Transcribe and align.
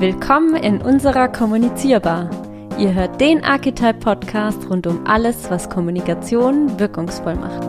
Willkommen 0.00 0.54
in 0.56 0.80
unserer 0.80 1.28
Kommunizierbar. 1.28 2.30
Ihr 2.78 2.94
hört 2.94 3.20
den 3.20 3.44
Archetype 3.44 3.98
Podcast 3.98 4.70
rund 4.70 4.86
um 4.86 5.06
alles, 5.06 5.50
was 5.50 5.68
Kommunikation 5.68 6.80
wirkungsvoll 6.80 7.34
macht. 7.34 7.62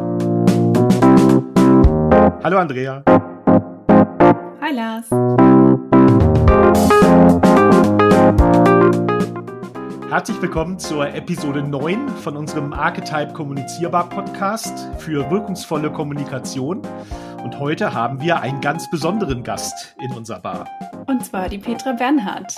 Hallo 2.41 2.57
Andrea. 2.57 3.03
Hi 4.61 4.73
Lars. 4.73 5.09
Herzlich 10.09 10.41
willkommen 10.41 10.79
zur 10.79 11.13
Episode 11.13 11.61
9 11.63 12.07
von 12.23 12.37
unserem 12.37 12.71
Archetype 12.71 13.33
Kommunizierbar 13.33 14.07
Podcast 14.07 14.87
für 14.99 15.29
wirkungsvolle 15.29 15.91
Kommunikation. 15.91 16.81
Und 17.43 17.59
heute 17.59 17.93
haben 17.93 18.21
wir 18.21 18.39
einen 18.41 18.61
ganz 18.61 18.89
besonderen 18.89 19.43
Gast 19.43 19.95
in 19.99 20.13
unserer 20.13 20.39
Bar. 20.39 20.65
Und 21.07 21.25
zwar 21.25 21.49
die 21.49 21.57
Petra 21.57 21.93
Bernhardt. 21.93 22.55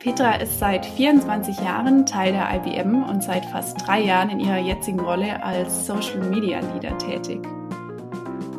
Petra 0.00 0.32
ist 0.36 0.58
seit 0.58 0.84
24 0.84 1.60
Jahren 1.60 2.06
Teil 2.06 2.32
der 2.32 2.48
IBM 2.54 3.04
und 3.04 3.22
seit 3.22 3.44
fast 3.46 3.86
drei 3.86 4.00
Jahren 4.00 4.30
in 4.30 4.40
ihrer 4.40 4.58
jetzigen 4.58 5.00
Rolle 5.00 5.42
als 5.44 5.86
Social 5.86 6.18
Media 6.28 6.60
Leader 6.60 6.96
tätig. 6.98 7.46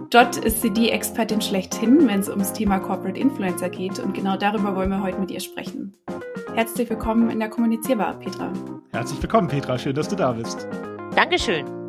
Dort 0.09 0.37
ist 0.37 0.61
sie 0.61 0.71
die 0.71 0.91
Expertin 0.91 1.41
schlechthin, 1.41 2.07
wenn 2.07 2.19
es 2.19 2.29
ums 2.29 2.53
Thema 2.53 2.79
Corporate 2.79 3.19
Influencer 3.19 3.69
geht 3.69 3.99
und 3.99 4.13
genau 4.13 4.37
darüber 4.37 4.75
wollen 4.75 4.89
wir 4.89 5.01
heute 5.01 5.19
mit 5.19 5.31
ihr 5.31 5.39
sprechen. 5.39 5.95
Herzlich 6.53 6.89
willkommen 6.89 7.29
in 7.29 7.39
der 7.39 7.49
Kommunizierbar, 7.49 8.13
Petra. 8.19 8.51
Herzlich 8.91 9.21
willkommen, 9.21 9.47
Petra. 9.47 9.77
Schön, 9.77 9.95
dass 9.95 10.09
du 10.09 10.15
da 10.15 10.33
bist. 10.33 10.67
Dankeschön 11.15 11.80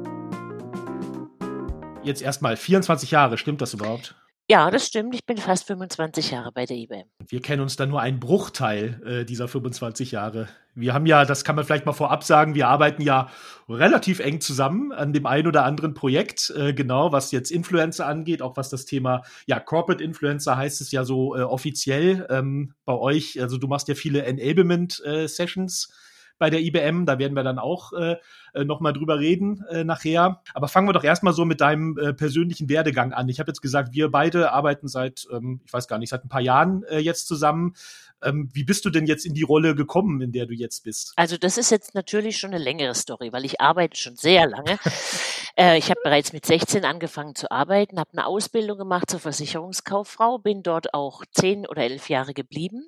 jetzt 2.05 2.23
erstmal 2.23 2.57
24 2.57 3.11
Jahre, 3.11 3.39
stimmt 3.39 3.61
das 3.61 3.75
überhaupt? 3.75 4.15
Ja, 4.51 4.71
das 4.71 4.87
stimmt. 4.87 5.15
Ich 5.15 5.25
bin 5.25 5.39
fast 5.39 5.67
25 5.67 6.33
Jahre 6.33 6.51
bei 6.53 6.67
der 6.67 6.77
IBM. 6.77 7.05
Wir 7.29 7.41
kennen 7.41 7.63
uns 7.63 7.77
da 7.77 7.87
nur 7.87 8.01
einen 8.01 8.19
Bruchteil 8.19 9.01
äh, 9.07 9.25
dieser 9.25 9.47
25 9.47 10.11
Jahre. 10.11 10.49
Wir 10.75 10.95
haben 10.95 11.07
ja, 11.07 11.25
das 11.25 11.45
kann 11.45 11.55
man 11.55 11.65
vielleicht 11.65 11.87
mal 11.87 11.93
vorab 11.93 12.25
sagen, 12.25 12.55
wir 12.55 12.67
arbeiten 12.67 13.03
ja 13.03 13.31
relativ 13.69 14.19
eng 14.21 14.41
zusammen 14.41 14.91
an 14.91 15.13
dem 15.13 15.27
einen 15.27 15.47
oder 15.47 15.65
anderen 15.65 15.95
Projekt, 15.95 16.53
äh, 16.57 16.75
genau, 16.75 17.13
was 17.13 17.31
jetzt 17.31 17.51
Influencer 17.51 18.07
angeht, 18.07 18.43
auch 18.43 18.57
was 18.57 18.69
das 18.69 18.85
Thema, 18.85 19.23
ja, 19.47 19.61
Corporate 19.61 20.03
Influencer 20.03 20.57
heißt 20.57 20.81
es 20.81 20.91
ja 20.91 21.05
so 21.05 21.37
äh, 21.37 21.43
offiziell 21.43 22.27
ähm, 22.29 22.75
bei 22.85 22.95
euch. 22.95 23.41
Also 23.41 23.59
du 23.59 23.69
machst 23.69 23.89
ja 23.89 23.95
viele 23.95 24.25
Enablement-Sessions 24.25 25.89
äh, 25.91 25.95
bei 26.39 26.51
der 26.51 26.61
IBM. 26.61 27.07
Da 27.07 27.19
werden 27.19 27.35
wir 27.35 27.43
dann 27.43 27.59
auch 27.59 27.93
äh, 27.93 28.17
äh 28.55 28.65
nochmal 28.65 28.93
drüber 28.93 29.19
reden 29.19 29.65
äh, 29.71 29.85
nachher. 29.85 30.43
Aber 30.55 30.69
fangen 30.69 30.89
wir 30.89 30.93
doch 30.93 31.05
erstmal 31.05 31.33
so 31.33 31.45
mit 31.45 31.61
deinem 31.61 31.99
äh, 31.99 32.13
persönlichen 32.13 32.69
Werdegang 32.69 33.13
an. 33.13 33.29
Ich 33.29 33.41
habe 33.41 33.51
jetzt 33.51 33.63
gesagt, 33.63 33.93
wir 33.93 34.11
beide 34.11 34.53
arbeiten 34.53 34.89
seit, 34.89 35.27
ähm, 35.33 35.61
ich 35.65 35.73
weiß 35.73 35.89
gar 35.89 35.99
nicht, 35.99 36.11
seit 36.11 36.25
ein 36.25 36.29
paar 36.29 36.41
Jahren 36.41 36.83
äh, 36.85 36.99
jetzt 36.99 37.27
zusammen. 37.27 37.75
Ähm, 38.23 38.49
wie 38.53 38.65
bist 38.65 38.85
du 38.85 38.91
denn 38.91 39.07
jetzt 39.07 39.27
in 39.27 39.35
die 39.35 39.43
Rolle 39.43 39.75
gekommen, 39.75 40.21
in 40.21 40.33
der 40.33 40.47
du 40.47 40.55
jetzt 40.55 40.85
bist? 40.85 41.13
Also 41.17 41.37
das 41.37 41.59
ist 41.59 41.71
jetzt 41.71 41.95
natürlich 41.95 42.39
schon 42.39 42.55
eine 42.55 42.63
längere 42.63 42.95
Story, 42.95 43.33
weil 43.33 43.45
ich 43.45 43.61
arbeite 43.61 43.97
schon 43.97 44.17
sehr 44.17 44.49
lange. 44.49 44.79
äh, 45.57 45.79
ich 45.79 45.91
habe 45.91 46.01
bereits 46.05 46.33
mit 46.33 46.47
16 46.47 46.85
angefangen 46.85 47.35
zu 47.35 47.51
arbeiten, 47.51 47.99
habe 47.99 48.11
eine 48.13 48.27
Ausbildung 48.27 48.79
gemacht 48.79 49.11
zur 49.11 49.21
Versicherungskauffrau, 49.21 50.39
bin 50.39 50.63
dort 50.63 50.95
auch 50.95 51.25
zehn 51.33 51.67
oder 51.67 51.83
elf 51.83 52.09
Jahre 52.09 52.33
geblieben 52.33 52.87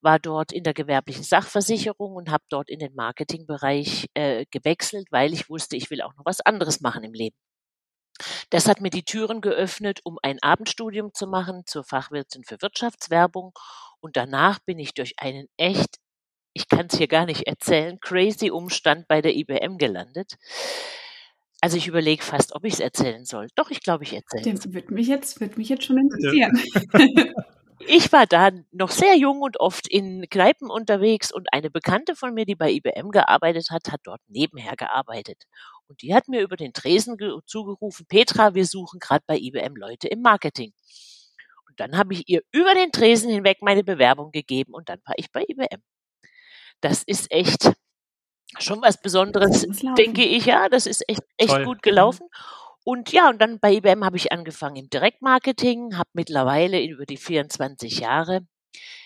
war 0.00 0.18
dort 0.18 0.52
in 0.52 0.64
der 0.64 0.74
gewerblichen 0.74 1.24
Sachversicherung 1.24 2.14
und 2.14 2.30
habe 2.30 2.44
dort 2.48 2.68
in 2.68 2.78
den 2.78 2.94
Marketingbereich 2.94 4.08
äh, 4.14 4.46
gewechselt, 4.50 5.06
weil 5.10 5.32
ich 5.32 5.48
wusste, 5.48 5.76
ich 5.76 5.90
will 5.90 6.02
auch 6.02 6.14
noch 6.16 6.24
was 6.24 6.40
anderes 6.40 6.80
machen 6.80 7.04
im 7.04 7.12
Leben. 7.12 7.36
Das 8.50 8.68
hat 8.68 8.80
mir 8.80 8.90
die 8.90 9.04
Türen 9.04 9.40
geöffnet, 9.40 10.00
um 10.04 10.18
ein 10.22 10.42
Abendstudium 10.42 11.14
zu 11.14 11.26
machen 11.26 11.62
zur 11.66 11.84
Fachwirtin 11.84 12.44
für 12.44 12.60
Wirtschaftswerbung. 12.60 13.52
Und 14.00 14.16
danach 14.16 14.58
bin 14.60 14.78
ich 14.78 14.94
durch 14.94 15.14
einen 15.18 15.46
echt, 15.56 15.96
ich 16.52 16.68
kann 16.68 16.86
es 16.90 16.98
hier 16.98 17.08
gar 17.08 17.26
nicht 17.26 17.46
erzählen, 17.46 17.98
crazy 18.00 18.50
Umstand 18.50 19.08
bei 19.08 19.22
der 19.22 19.34
IBM 19.34 19.78
gelandet. 19.78 20.36
Also 21.62 21.76
ich 21.76 21.86
überlege 21.86 22.22
fast, 22.22 22.54
ob 22.54 22.64
ich 22.64 22.74
es 22.74 22.80
erzählen 22.80 23.24
soll. 23.24 23.48
Doch, 23.54 23.70
ich 23.70 23.82
glaube, 23.82 24.04
ich 24.04 24.14
erzähle 24.14 24.54
es. 24.54 24.72
Würde 24.72 24.94
mich 24.94 25.08
jetzt, 25.08 25.40
würde 25.40 25.56
mich 25.56 25.68
jetzt 25.68 25.84
schon 25.84 25.98
interessieren. 25.98 26.58
Ich 27.86 28.12
war 28.12 28.26
da 28.26 28.50
noch 28.72 28.90
sehr 28.90 29.16
jung 29.16 29.40
und 29.40 29.58
oft 29.58 29.88
in 29.88 30.28
Kneipen 30.28 30.70
unterwegs 30.70 31.32
und 31.32 31.52
eine 31.52 31.70
Bekannte 31.70 32.14
von 32.14 32.34
mir, 32.34 32.44
die 32.44 32.54
bei 32.54 32.70
IBM 32.70 33.10
gearbeitet 33.10 33.70
hat, 33.70 33.90
hat 33.90 34.00
dort 34.04 34.20
nebenher 34.28 34.76
gearbeitet. 34.76 35.44
Und 35.88 36.02
die 36.02 36.14
hat 36.14 36.28
mir 36.28 36.42
über 36.42 36.56
den 36.56 36.72
Tresen 36.74 37.16
zugerufen, 37.46 38.06
Petra, 38.06 38.54
wir 38.54 38.66
suchen 38.66 39.00
gerade 39.00 39.24
bei 39.26 39.38
IBM 39.38 39.76
Leute 39.76 40.08
im 40.08 40.20
Marketing. 40.20 40.72
Und 41.68 41.80
dann 41.80 41.96
habe 41.96 42.12
ich 42.14 42.28
ihr 42.28 42.42
über 42.52 42.74
den 42.74 42.92
Tresen 42.92 43.30
hinweg 43.30 43.58
meine 43.62 43.82
Bewerbung 43.82 44.30
gegeben 44.30 44.74
und 44.74 44.88
dann 44.88 45.00
war 45.06 45.14
ich 45.16 45.32
bei 45.32 45.44
IBM. 45.48 45.82
Das 46.82 47.02
ist 47.02 47.30
echt 47.32 47.72
schon 48.58 48.82
was 48.82 49.00
Besonderes, 49.00 49.66
denke 49.96 50.24
ich. 50.24 50.46
Ja, 50.46 50.68
das 50.68 50.86
ist 50.86 51.08
echt, 51.08 51.22
echt 51.38 51.64
gut 51.64 51.82
gelaufen. 51.82 52.28
Und 52.84 53.12
ja, 53.12 53.28
und 53.28 53.40
dann 53.40 53.60
bei 53.60 53.74
IBM 53.74 54.04
habe 54.04 54.16
ich 54.16 54.32
angefangen 54.32 54.76
im 54.76 54.90
Direktmarketing, 54.90 55.96
habe 55.96 56.08
mittlerweile 56.14 56.82
über 56.82 57.04
die 57.04 57.18
24 57.18 58.00
Jahre 58.00 58.40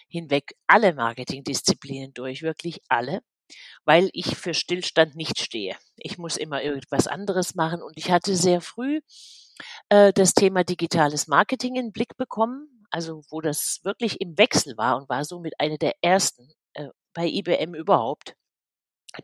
hinweg 0.08 0.54
alle 0.68 0.94
Marketingdisziplinen 0.94 2.14
durch, 2.14 2.42
wirklich 2.42 2.80
alle, 2.88 3.20
weil 3.84 4.10
ich 4.12 4.36
für 4.36 4.54
Stillstand 4.54 5.16
nicht 5.16 5.40
stehe. 5.40 5.76
Ich 5.96 6.18
muss 6.18 6.36
immer 6.36 6.62
irgendwas 6.62 7.08
anderes 7.08 7.54
machen 7.56 7.82
und 7.82 7.94
ich 7.96 8.10
hatte 8.10 8.36
sehr 8.36 8.60
früh 8.60 9.00
äh, 9.88 10.12
das 10.12 10.34
Thema 10.34 10.64
digitales 10.64 11.26
Marketing 11.26 11.76
in 11.76 11.86
den 11.86 11.92
Blick 11.92 12.16
bekommen, 12.16 12.86
also 12.90 13.22
wo 13.30 13.40
das 13.40 13.80
wirklich 13.82 14.20
im 14.20 14.38
Wechsel 14.38 14.76
war 14.76 14.96
und 14.96 15.08
war 15.08 15.24
somit 15.24 15.54
eine 15.58 15.78
der 15.78 15.94
ersten 16.00 16.48
äh, 16.74 16.88
bei 17.12 17.26
IBM 17.26 17.74
überhaupt, 17.74 18.34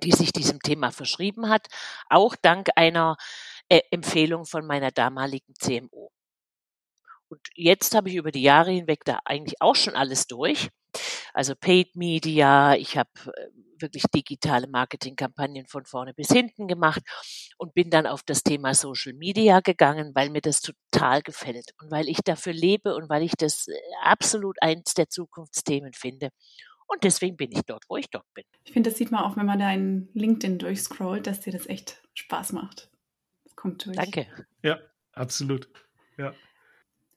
die 0.02 0.12
sich 0.12 0.32
diesem 0.32 0.60
Thema 0.60 0.92
verschrieben 0.92 1.48
hat, 1.48 1.66
auch 2.08 2.36
dank 2.36 2.68
einer 2.76 3.16
äh, 3.70 3.82
Empfehlung 3.90 4.44
von 4.44 4.66
meiner 4.66 4.90
damaligen 4.90 5.54
CMO. 5.58 6.10
Und 7.28 7.40
jetzt 7.54 7.94
habe 7.94 8.08
ich 8.08 8.16
über 8.16 8.32
die 8.32 8.42
Jahre 8.42 8.72
hinweg 8.72 9.04
da 9.04 9.20
eigentlich 9.24 9.62
auch 9.62 9.76
schon 9.76 9.94
alles 9.94 10.26
durch. 10.26 10.68
Also 11.32 11.54
Paid 11.54 11.94
Media, 11.94 12.74
ich 12.74 12.98
habe 12.98 13.10
äh, 13.26 13.48
wirklich 13.78 14.02
digitale 14.12 14.66
Marketingkampagnen 14.66 15.66
von 15.66 15.84
vorne 15.84 16.12
bis 16.12 16.28
hinten 16.28 16.66
gemacht 16.66 17.00
und 17.56 17.72
bin 17.72 17.88
dann 17.88 18.08
auf 18.08 18.24
das 18.24 18.42
Thema 18.42 18.74
Social 18.74 19.12
Media 19.12 19.60
gegangen, 19.60 20.10
weil 20.14 20.30
mir 20.30 20.40
das 20.40 20.60
total 20.60 21.22
gefällt 21.22 21.70
und 21.80 21.92
weil 21.92 22.08
ich 22.08 22.18
dafür 22.24 22.52
lebe 22.52 22.96
und 22.96 23.08
weil 23.08 23.22
ich 23.22 23.36
das 23.38 23.68
äh, 23.68 23.74
absolut 24.02 24.60
eins 24.60 24.94
der 24.94 25.08
Zukunftsthemen 25.08 25.92
finde. 25.92 26.30
Und 26.88 27.04
deswegen 27.04 27.36
bin 27.36 27.52
ich 27.52 27.62
dort, 27.62 27.84
wo 27.88 27.96
ich 27.96 28.10
dort 28.10 28.26
bin. 28.34 28.44
Ich 28.64 28.72
finde, 28.72 28.90
das 28.90 28.98
sieht 28.98 29.12
man 29.12 29.22
auch, 29.22 29.36
wenn 29.36 29.46
man 29.46 29.60
da 29.60 29.72
in 29.72 30.08
LinkedIn 30.14 30.58
durchscrollt, 30.58 31.28
dass 31.28 31.38
dir 31.38 31.52
das 31.52 31.68
echt 31.68 32.02
Spaß 32.14 32.52
macht 32.52 32.89
kommt 33.60 33.84
durch. 33.84 33.96
Danke. 33.96 34.26
Ja, 34.62 34.78
absolut. 35.12 35.68
Ja. 36.16 36.32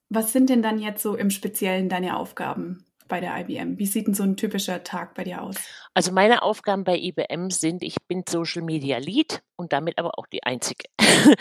Was 0.09 0.33
sind 0.33 0.49
denn 0.49 0.61
dann 0.61 0.79
jetzt 0.79 1.01
so 1.01 1.15
im 1.15 1.29
Speziellen 1.29 1.87
deine 1.87 2.17
Aufgaben 2.17 2.85
bei 3.07 3.21
der 3.21 3.39
IBM? 3.39 3.79
Wie 3.79 3.85
sieht 3.85 4.07
denn 4.07 4.13
so 4.13 4.23
ein 4.23 4.35
typischer 4.35 4.83
Tag 4.83 5.15
bei 5.15 5.23
dir 5.23 5.41
aus? 5.41 5.55
Also 5.93 6.11
meine 6.11 6.43
Aufgaben 6.43 6.83
bei 6.83 6.97
IBM 6.97 7.49
sind, 7.49 7.81
ich 7.81 7.95
bin 8.07 8.23
Social 8.27 8.61
Media 8.61 8.97
Lead 8.97 9.41
und 9.55 9.71
damit 9.71 9.97
aber 9.97 10.19
auch 10.19 10.27
die 10.27 10.43
einzige. 10.43 10.83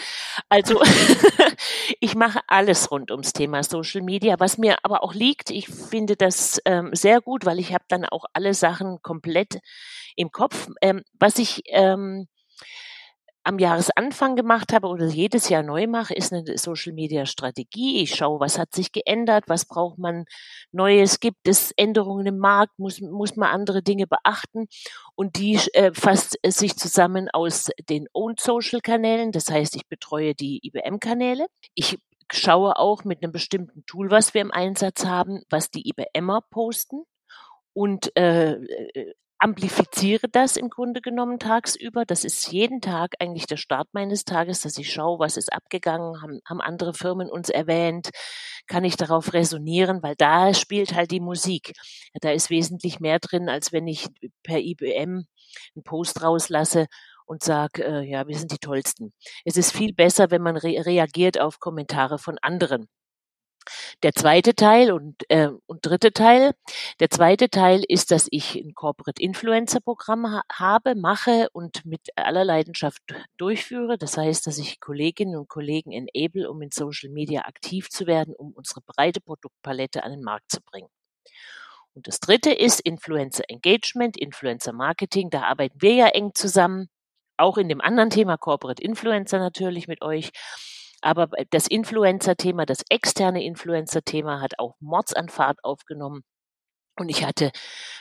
also 0.49 0.81
ich 2.01 2.15
mache 2.15 2.41
alles 2.47 2.91
rund 2.93 3.11
ums 3.11 3.33
Thema 3.33 3.65
Social 3.65 4.03
Media, 4.03 4.37
was 4.39 4.57
mir 4.57 4.77
aber 4.85 5.03
auch 5.03 5.15
liegt. 5.15 5.51
Ich 5.51 5.67
finde 5.67 6.15
das 6.15 6.61
ähm, 6.65 6.91
sehr 6.93 7.21
gut, 7.21 7.45
weil 7.45 7.59
ich 7.59 7.75
habe 7.75 7.85
dann 7.89 8.05
auch 8.05 8.25
alle 8.35 8.55
Sachen 8.55 9.03
komplett 9.03 9.59
im 10.15 10.31
Kopf. 10.31 10.69
Ähm, 10.81 11.03
was 11.19 11.39
ich 11.39 11.63
ähm, 11.67 12.29
am 13.45 13.59
Jahresanfang 13.59 14.37
gemacht 14.37 14.73
habe 14.73 14.87
oder 14.87 15.07
jedes 15.07 15.49
Jahr 15.49 15.63
neu 15.63 15.87
mache, 15.87 16.15
ist 16.15 16.33
eine 16.33 16.57
Social 16.57 16.93
Media 16.93 17.27
Strategie. 17.27 18.03
Ich 18.03 18.15
schaue, 18.15 18.41
was 18.41 18.59
hat 18.59 18.75
sich 18.75 18.93
geändert, 18.93 19.45
was 19.49 19.65
braucht 19.65 19.99
man 19.99 20.25
Neues, 20.71 21.21
gibt 21.21 21.49
es 21.49 21.73
Änderungen 21.77 22.27
im 22.27 22.39
Markt, 22.39 22.79
muss, 22.79 23.01
muss 23.01 23.37
man 23.37 23.51
andere 23.51 23.83
Dinge 23.83 24.07
beachten. 24.07 24.69
Und 25.15 25.37
die 25.37 25.59
äh, 25.73 25.93
fasst 25.93 26.39
sich 26.45 26.77
zusammen 26.77 27.29
aus 27.33 27.71
den 27.89 28.07
Owned 28.13 28.41
Social 28.41 28.81
Kanälen. 28.81 29.33
Das 29.33 29.51
heißt, 29.51 29.77
ich 29.77 29.89
betreue 29.89 30.35
die 30.35 30.61
IBM 30.65 31.01
Kanäle. 31.01 31.47
Ich 31.75 31.99
schaue 32.31 32.79
auch 32.79 33.05
mit 33.05 33.23
einem 33.23 33.33
bestimmten 33.33 33.85
Tool, 33.87 34.11
was 34.11 34.35
wir 34.35 34.41
im 34.41 34.53
Einsatz 34.53 35.05
haben, 35.05 35.43
was 35.51 35.71
die 35.71 35.89
IBMer 35.89 36.43
posten 36.51 37.05
und 37.73 38.17
äh, 38.17 38.53
äh 38.53 39.15
amplifiziere 39.43 40.29
das 40.31 40.57
im 40.57 40.71
Grunde 40.71 41.01
genommen 41.01 41.41
tagsüber. 41.41 42.05
Das 42.05 42.25
ist 42.25 42.53
jeden 42.53 42.81
Tag 42.81 43.15
eigentlich 43.19 43.47
der 43.47 43.57
Start 43.57 43.89
meines 43.93 44.25
Tages, 44.25 44.61
dass 44.61 44.79
ich 44.79 44.93
schaue, 44.93 45.19
was 45.19 45.37
ist 45.37 45.53
abgegangen, 45.53 46.23
haben, 46.23 46.41
haben 46.49 46.61
andere 46.61 46.95
Firmen 46.95 47.29
uns 47.29 47.51
erwähnt, 47.51 48.11
kann 48.69 48.85
ich 48.85 48.97
darauf 48.97 49.33
resonieren, 49.33 50.01
weil 50.03 50.15
da 50.17 50.55
spielt 50.55 50.95
halt 50.95 51.11
die 51.11 51.21
Musik. 51.21 51.73
Da 52.21 52.31
ist 52.31 52.51
wesentlich 52.51 53.01
mehr 53.01 53.19
drin, 53.19 53.49
als 53.49 53.73
wenn 53.73 53.89
ich 53.89 54.07
per 54.45 54.61
IBM 54.61 55.25
einen 55.75 55.85
Post 55.85 56.23
rauslasse 56.23 56.87
und 57.27 57.43
sage, 57.43 57.85
äh, 57.85 58.03
ja, 58.09 58.29
wir 58.29 58.39
sind 58.39 58.53
die 58.53 58.59
Tollsten. 58.59 59.13
Es 59.45 59.57
ist 59.57 59.73
viel 59.73 59.93
besser, 59.93 60.31
wenn 60.31 60.43
man 60.43 60.57
re 60.57 60.85
reagiert 60.87 61.41
auf 61.41 61.59
Kommentare 61.59 62.19
von 62.19 62.39
anderen. 62.43 62.89
Der 64.03 64.13
zweite 64.13 64.55
Teil 64.55 64.93
und, 64.93 65.29
äh, 65.31 65.49
und 65.67 65.87
dritte 65.87 66.13
Teil. 66.13 66.53
Der 67.01 67.11
zweite 67.11 67.49
Teil 67.51 67.83
ist, 67.87 68.11
dass 68.11 68.29
ich 68.31 68.57
ein 68.57 68.75
Corporate 68.75 69.23
Influencer 69.23 69.81
Programm 69.81 70.27
ha 70.27 70.43
habe, 70.53 70.95
mache 70.95 71.49
und 71.53 71.85
mit 71.85 72.09
aller 72.17 72.45
Leidenschaft 72.45 73.03
durchführe. 73.37 73.99
Das 73.99 74.17
heißt, 74.17 74.47
dass 74.47 74.59
ich 74.59 74.81
Kolleginnen 74.81 75.37
und 75.37 75.49
Kollegen 75.49 75.93
enable, 75.93 76.51
um 76.51 76.63
in 76.63 76.71
Social 76.71 77.11
Media 77.11 77.43
aktiv 77.43 77.89
zu 77.91 78.07
werden, 78.07 78.35
um 78.35 78.53
unsere 78.53 78.81
breite 78.81 79.21
Produktpalette 79.21 80.05
an 80.05 80.13
den 80.13 80.23
Markt 80.23 80.51
zu 80.51 80.61
bringen. 80.63 80.89
Und 81.95 82.09
das 82.09 82.21
dritte 82.21 82.51
ist 82.53 82.81
Influencer 82.81 83.45
Engagement, 83.49 84.17
Influencer 84.17 84.73
Marketing. 84.73 85.31
Da 85.31 85.43
arbeiten 85.43 85.81
wir 85.81 85.95
ja 85.95 86.07
eng 86.09 86.33
zusammen. 86.35 86.89
Auch 87.37 87.59
in 87.59 87.69
dem 87.69 87.81
anderen 87.81 88.11
Thema 88.11 88.37
Corporate 88.37 88.83
Influencer 88.83 89.39
natürlich 89.39 89.89
mit 89.89 90.03
euch. 90.03 90.31
Aber 91.03 91.29
das 91.51 91.67
Influencer-Thema, 91.67 92.65
das 92.65 92.85
externe 92.89 93.45
Influencer-Thema 93.45 94.41
hat 94.41 94.59
auch 94.59 94.77
Mords 94.81 95.13
an 95.13 95.29
Fahrt 95.29 95.59
aufgenommen. 95.65 96.23
Und 96.99 97.09
ich 97.09 97.25
hatte 97.25 97.51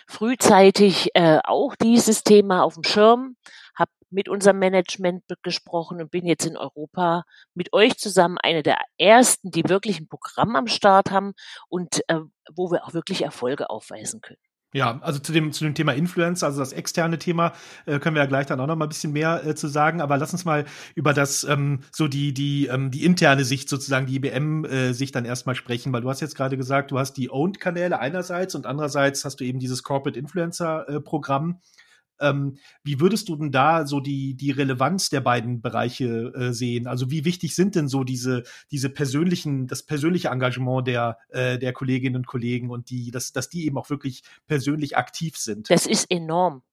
frühzeitig 0.08 1.10
äh, 1.14 1.40
auch 1.44 1.76
dieses 1.76 2.24
Thema 2.24 2.64
auf 2.64 2.76
dem 2.76 2.84
Schirm, 2.84 3.38
habe 3.76 3.92
mit 4.10 4.28
unserem 4.30 4.60
Management 4.60 5.24
gesprochen 5.44 6.02
und 6.02 6.12
bin 6.12 6.26
jetzt 6.26 6.46
in 6.46 6.58
Europa 6.58 7.24
mit 7.54 7.74
euch 7.74 7.98
zusammen 7.98 8.38
eine 8.38 8.64
der 8.64 8.78
ersten, 8.98 9.50
die 9.50 9.68
wirklich 9.68 10.00
ein 10.00 10.10
Programm 10.10 10.56
am 10.56 10.68
Start 10.68 11.12
haben 11.12 11.34
und 11.70 12.02
äh, 12.10 12.20
wo 12.54 12.70
wir 12.72 12.86
auch 12.86 12.94
wirklich 12.94 13.24
Erfolge 13.24 13.70
aufweisen 13.70 14.22
können. 14.22 14.51
Ja, 14.74 15.00
also 15.02 15.20
zu 15.20 15.34
dem, 15.34 15.52
zu 15.52 15.66
dem 15.66 15.76
Thema 15.76 15.94
Influencer, 15.94 16.46
also 16.46 16.60
das 16.60 16.72
externe 16.72 17.20
Thema, 17.20 17.52
äh, 17.86 18.00
können 18.00 18.16
wir 18.16 18.22
ja 18.22 18.28
gleich 18.28 18.46
dann 18.46 18.60
auch 18.62 18.68
noch 18.68 18.78
mal 18.78 18.86
ein 18.86 18.90
bisschen 18.90 19.12
mehr 19.12 19.46
äh, 19.46 19.54
zu 19.54 19.68
sagen. 19.68 20.00
Aber 20.00 20.18
lass 20.18 20.32
uns 20.32 20.46
mal 20.46 20.64
über 20.96 21.14
das, 21.14 21.44
ähm, 21.44 21.80
so 21.92 22.08
die, 22.08 22.34
die, 22.34 22.68
ähm, 22.68 22.90
die 22.90 23.04
interne 23.04 23.44
Sicht 23.44 23.68
sozusagen, 23.68 24.06
die 24.06 24.16
IBM-Sicht 24.16 25.14
äh, 25.14 25.14
dann 25.14 25.26
erstmal 25.26 25.56
sprechen, 25.56 25.92
weil 25.92 26.02
du 26.02 26.10
hast 26.10 26.22
jetzt 26.22 26.36
gerade 26.36 26.56
gesagt, 26.56 26.92
du 26.92 27.00
hast 27.00 27.14
die 27.14 27.30
Owned-Kanäle 27.30 28.00
einerseits 28.00 28.56
und 28.56 28.66
andererseits 28.66 29.26
hast 29.26 29.42
du 29.42 29.44
eben 29.44 29.60
dieses 29.60 29.84
Corporate 29.84 30.18
Influencer-Programm. 30.18 31.52
Äh, 31.52 31.81
ähm, 32.22 32.58
wie 32.84 33.00
würdest 33.00 33.28
du 33.30 33.36
denn 33.36 33.52
da 33.52 33.86
so 33.86 34.00
die, 34.00 34.36
die 34.36 34.52
Relevanz 34.52 35.10
der 35.10 35.22
beiden 35.22 35.62
Bereiche 35.62 36.34
äh, 36.36 36.54
sehen? 36.54 36.88
Also 36.88 37.12
wie 37.12 37.26
wichtig 37.26 37.56
sind 37.56 37.76
denn 37.76 37.88
so 37.88 38.04
diese, 38.04 38.44
diese 38.72 38.90
persönlichen, 38.90 39.68
das 39.68 39.84
persönliche 39.84 40.30
Engagement 40.30 40.88
der, 40.88 41.18
äh, 41.30 41.58
der 41.58 41.74
Kolleginnen 41.74 42.16
und 42.16 42.28
Kollegen 42.28 42.70
und 42.70 42.90
die, 42.90 43.12
dass, 43.12 43.32
dass 43.32 43.50
die 43.50 43.66
eben 43.66 43.78
auch 43.78 43.90
wirklich 43.90 44.24
persönlich 44.48 44.98
aktiv 44.98 45.38
sind? 45.38 45.70
Das 45.70 45.86
ist 45.86 46.10
enorm. 46.10 46.64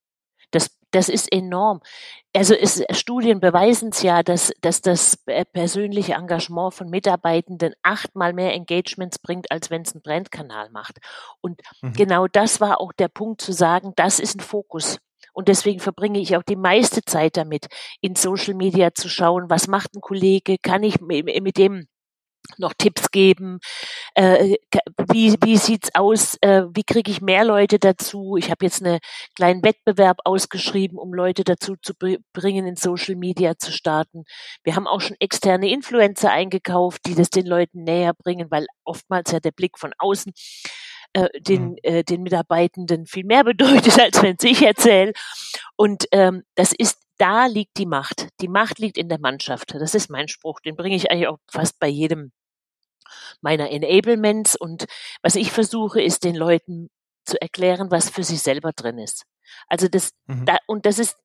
Das, 0.51 0.71
das 0.91 1.09
ist 1.09 1.31
enorm. 1.31 1.81
Also 2.35 2.55
es, 2.55 2.83
Studien 2.93 3.41
beweisen 3.41 3.91
es 3.91 4.03
ja, 4.03 4.23
dass, 4.23 4.53
dass 4.61 4.81
das 4.81 5.19
persönliche 5.53 6.15
Engagement 6.15 6.73
von 6.73 6.89
Mitarbeitenden 6.89 7.75
achtmal 7.83 8.33
mehr 8.33 8.55
Engagements 8.55 9.19
bringt, 9.19 9.51
als 9.51 9.71
wenn 9.71 9.83
es 9.83 9.95
ein 9.95 10.03
Brandkanal 10.03 10.71
macht. 10.71 10.99
Und 11.41 11.61
mhm. 11.83 11.93
genau 11.93 12.27
das 12.27 12.61
war 12.61 12.81
auch 12.81 12.93
der 12.93 13.09
Punkt 13.09 13.43
zu 13.43 13.53
sagen, 13.53 13.93
das 13.97 14.19
ist 14.19 14.37
ein 14.37 14.41
Fokus. 14.41 14.99
Und 15.33 15.49
deswegen 15.49 15.81
verbringe 15.81 16.21
ich 16.21 16.37
auch 16.37 16.43
die 16.43 16.57
meiste 16.57 17.03
Zeit 17.03 17.37
damit, 17.37 17.67
in 18.01 18.15
Social 18.15 18.55
Media 18.55 18.95
zu 18.95 19.09
schauen, 19.09 19.49
was 19.49 19.69
macht 19.69 19.95
ein 19.95 20.01
Kollege, 20.01 20.57
kann 20.61 20.83
ich 20.83 21.01
mit 21.01 21.59
dem 21.59 21.87
noch 22.57 22.73
Tipps 22.73 23.11
geben, 23.11 23.59
äh, 24.15 24.57
wie, 25.11 25.37
wie 25.43 25.57
sieht's 25.59 25.95
aus, 25.95 26.37
äh, 26.41 26.63
wie 26.73 26.83
kriege 26.83 27.11
ich 27.11 27.21
mehr 27.21 27.45
Leute 27.45 27.79
dazu. 27.79 28.37
Ich 28.39 28.51
habe 28.51 28.65
jetzt 28.65 28.83
einen 28.83 29.01
kleinen 29.37 29.63
Wettbewerb 29.63 30.19
ausgeschrieben, 30.25 30.99
um 30.99 31.13
Leute 31.13 31.45
dazu 31.45 31.75
zu 31.83 31.93
bringen, 32.33 32.67
in 32.67 32.77
Social 32.77 33.17
Media 33.17 33.59
zu 33.59 33.71
starten. 33.71 34.25
Wir 34.65 34.77
haben 34.77 34.87
auch 34.87 35.01
schon 35.01 35.17
externe 35.21 35.71
Influencer 35.71 36.31
eingekauft, 36.31 37.03
die 37.07 37.15
das 37.15 37.31
den 37.31 37.47
Leuten 37.47 37.85
näher 37.85 38.15
bringen, 38.15 38.51
weil 38.51 38.67
oftmals 38.85 39.31
ja 39.31 39.41
der 39.41 39.53
Blick 39.53 39.79
von 39.79 39.93
außen 39.99 40.33
äh, 41.13 41.29
den, 41.41 41.71
mhm. 41.71 41.77
äh, 41.83 42.05
den 42.05 42.23
Mitarbeitenden 42.23 43.07
viel 43.07 43.25
mehr 43.25 43.45
bedeutet, 43.45 43.99
als 43.99 44.23
wenn 44.23 44.37
ich 44.43 44.63
erzähle. 44.63 45.13
Und 45.77 46.07
ähm, 46.13 46.45
das 46.55 46.73
ist, 46.73 46.99
da 47.19 47.47
liegt 47.47 47.79
die 47.79 47.87
Macht. 47.87 48.29
Die 48.41 48.49
Macht 48.49 48.79
liegt 48.79 48.99
in 48.99 49.09
der 49.09 49.19
Mannschaft. 49.19 49.75
Das 49.75 49.95
ist 49.95 50.11
mein 50.11 50.29
Spruch. 50.29 50.61
Den 50.61 50.77
bringe 50.77 50.97
ich 50.97 51.11
eigentlich 51.11 51.29
auch 51.29 51.39
fast 51.51 51.79
bei 51.81 51.89
jedem 51.89 52.33
meiner 53.41 53.71
Enablements. 53.71 54.57
Und 54.57 54.87
was 55.23 55.35
ich 55.35 55.53
versuche, 55.53 56.01
ist 56.01 56.25
den 56.25 56.35
Leuten 56.35 56.91
zu 57.25 57.41
erklären, 57.41 57.91
was 57.91 58.11
für 58.11 58.25
sie 58.25 58.37
selber 58.37 58.73
drin 58.73 58.99
ist. 58.99 59.25
Also 59.67 59.89
das, 59.89 60.13
mhm. 60.27 60.47
da, 60.47 60.57
und 60.67 60.87
das 60.87 60.99
ist, 60.99 61.17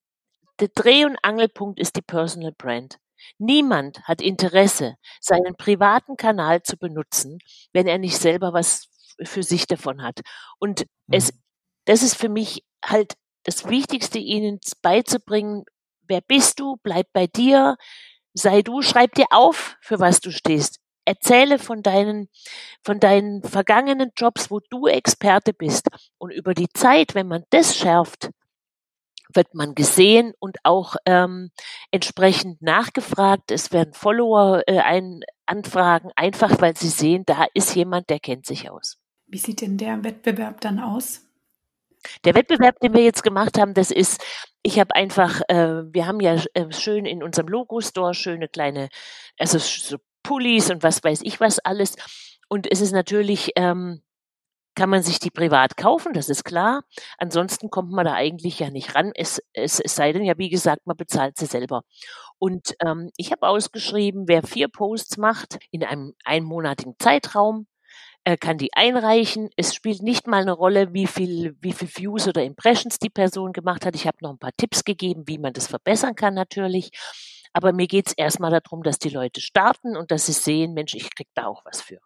der 0.59 0.69
Dreh- 0.69 1.06
und 1.06 1.18
Angelpunkt 1.24 1.79
ist 1.79 1.95
die 1.95 2.01
Personal 2.01 2.51
Brand. 2.51 2.97
Niemand 3.38 4.03
hat 4.03 4.21
Interesse, 4.21 4.95
seinen 5.21 5.56
privaten 5.56 6.18
Kanal 6.18 6.62
zu 6.62 6.77
benutzen, 6.77 7.39
wenn 7.71 7.88
er 7.88 7.97
nicht 7.97 8.18
selber 8.18 8.53
was 8.53 8.89
für 9.21 9.44
sich 9.44 9.68
davon 9.68 10.01
hat. 10.01 10.21
Und 10.60 10.81
mhm. 10.81 11.13
es, 11.13 11.33
das 11.86 12.04
ist 12.04 12.15
für 12.15 12.30
mich 12.30 12.63
halt 12.83 13.13
das 13.44 13.68
Wichtigste, 13.68 14.19
ihnen 14.19 14.60
beizubringen, 14.81 15.63
wer 16.07 16.21
bist 16.21 16.60
du, 16.60 16.77
bleib 16.83 17.07
bei 17.13 17.27
dir, 17.27 17.77
sei 18.33 18.62
du, 18.62 18.81
schreib 18.81 19.13
dir 19.15 19.27
auf, 19.31 19.75
für 19.81 20.00
was 20.00 20.19
du 20.19 20.31
stehst. 20.31 20.80
Erzähle 21.06 21.60
von 21.60 21.83
deinen, 21.83 22.30
von 22.83 23.00
deinen 23.00 23.44
vergangenen 23.44 24.12
Jobs, 24.15 24.50
wo 24.50 24.62
du 24.69 24.88
Experte 24.88 25.54
bist. 25.54 25.88
Und 26.18 26.31
über 26.31 26.54
die 26.54 26.69
Zeit, 26.69 27.13
wenn 27.13 27.27
man 27.27 27.44
das 27.50 27.75
schärft, 27.75 28.30
wird 29.36 29.54
man 29.54 29.75
gesehen 29.75 30.33
und 30.39 30.57
auch 30.63 30.95
ähm, 31.06 31.51
entsprechend 31.92 32.62
nachgefragt. 32.62 33.51
Es 33.51 33.71
werden 33.71 33.94
Follower 33.94 34.62
äh, 34.68 34.80
ein, 34.80 35.21
anfragen, 35.45 36.12
einfach 36.15 36.62
weil 36.62 36.77
sie 36.77 36.89
sehen, 36.89 37.24
da 37.25 37.48
ist 37.54 37.75
jemand, 37.75 38.10
der 38.10 38.19
kennt 38.19 38.45
sich 38.45 38.69
aus. 38.69 38.98
Wie 39.33 39.39
sieht 39.39 39.62
denn 39.62 39.77
der 39.77 40.03
Wettbewerb 40.03 40.62
dann 40.62 40.80
aus? 40.80 41.21
Der 42.24 42.35
Wettbewerb, 42.35 42.80
den 42.81 42.94
wir 42.94 43.01
jetzt 43.01 43.24
gemacht 43.24 43.57
haben, 43.57 43.74
das 43.74 43.89
ist, 43.89 44.24
ich 44.62 44.80
habe 44.80 44.94
einfach, 44.94 45.41
äh, 45.47 45.91
wir 45.91 46.06
haben 46.06 46.19
ja 46.19 46.35
äh, 46.53 46.71
schön 46.71 47.07
in 47.07 47.24
unserem 47.24 47.47
Logo-Store 47.47 48.13
schöne 48.13 48.47
kleine, 48.47 48.89
also 49.39 49.57
so 49.57 49.97
Pullis 50.21 50.69
und 50.69 50.83
was 50.83 51.03
weiß 51.03 51.21
ich 51.24 51.39
was 51.39 51.57
alles. 51.57 51.95
Und 52.47 52.71
es 52.71 52.80
ist 52.80 52.91
natürlich, 52.91 53.53
ähm, 53.56 54.03
kann 54.75 54.91
man 54.91 55.01
sich 55.01 55.18
die 55.18 55.31
privat 55.31 55.77
kaufen, 55.77 56.13
das 56.13 56.29
ist 56.29 56.44
klar. 56.44 56.83
Ansonsten 57.18 57.71
kommt 57.71 57.91
man 57.91 58.06
da 58.06 58.13
eigentlich 58.13 58.59
ja 58.59 58.69
nicht 58.69 58.94
ran. 58.94 59.13
Es, 59.15 59.41
es, 59.53 59.79
es 59.79 59.95
sei 59.95 60.13
denn 60.13 60.25
ja, 60.25 60.38
wie 60.38 60.50
gesagt, 60.50 60.86
man 60.86 60.95
bezahlt 60.95 61.38
sie 61.38 61.47
selber. 61.47 61.81
Und 62.38 62.75
ähm, 62.86 63.09
ich 63.18 63.31
habe 63.31 63.47
ausgeschrieben, 63.47 64.27
wer 64.27 64.44
vier 64.44 64.68
Posts 64.68 65.18
macht 65.18 65.57
in 65.71 65.83
einem 65.83 66.13
einmonatigen 66.24 66.94
Zeitraum, 67.00 67.65
er 68.23 68.37
kann 68.37 68.57
die 68.57 68.73
einreichen. 68.73 69.49
Es 69.57 69.75
spielt 69.75 70.01
nicht 70.01 70.27
mal 70.27 70.41
eine 70.41 70.53
Rolle, 70.53 70.93
wie 70.93 71.07
viel, 71.07 71.57
wie 71.62 71.74
viel 71.74 71.89
Views 71.89 72.27
oder 72.27 72.43
Impressions 72.43 73.00
die 73.00 73.09
Person 73.09 73.51
gemacht 73.51 73.86
hat. 73.86 73.95
Ich 73.95 74.07
habe 74.07 74.17
noch 74.21 74.31
ein 74.31 74.39
paar 74.39 74.55
Tipps 74.55 74.83
gegeben, 74.83 75.24
wie 75.27 75.38
man 75.38 75.53
das 75.53 75.67
verbessern 75.67 76.15
kann 76.15 76.33
natürlich. 76.33 76.91
Aber 77.51 77.74
mir 77.74 77.88
geht 77.88 78.07
es 78.07 78.13
erstmal 78.13 78.51
darum, 78.51 78.81
dass 78.81 78.98
die 78.98 79.09
Leute 79.09 79.41
starten 79.41 79.98
und 79.98 80.09
dass 80.12 80.25
sie 80.25 80.33
sehen, 80.33 80.74
Mensch, 80.74 80.95
ich 80.95 81.13
krieg 81.13 81.27
da 81.36 81.45
auch 81.48 81.63
was 81.65 81.81
für. 81.81 82.00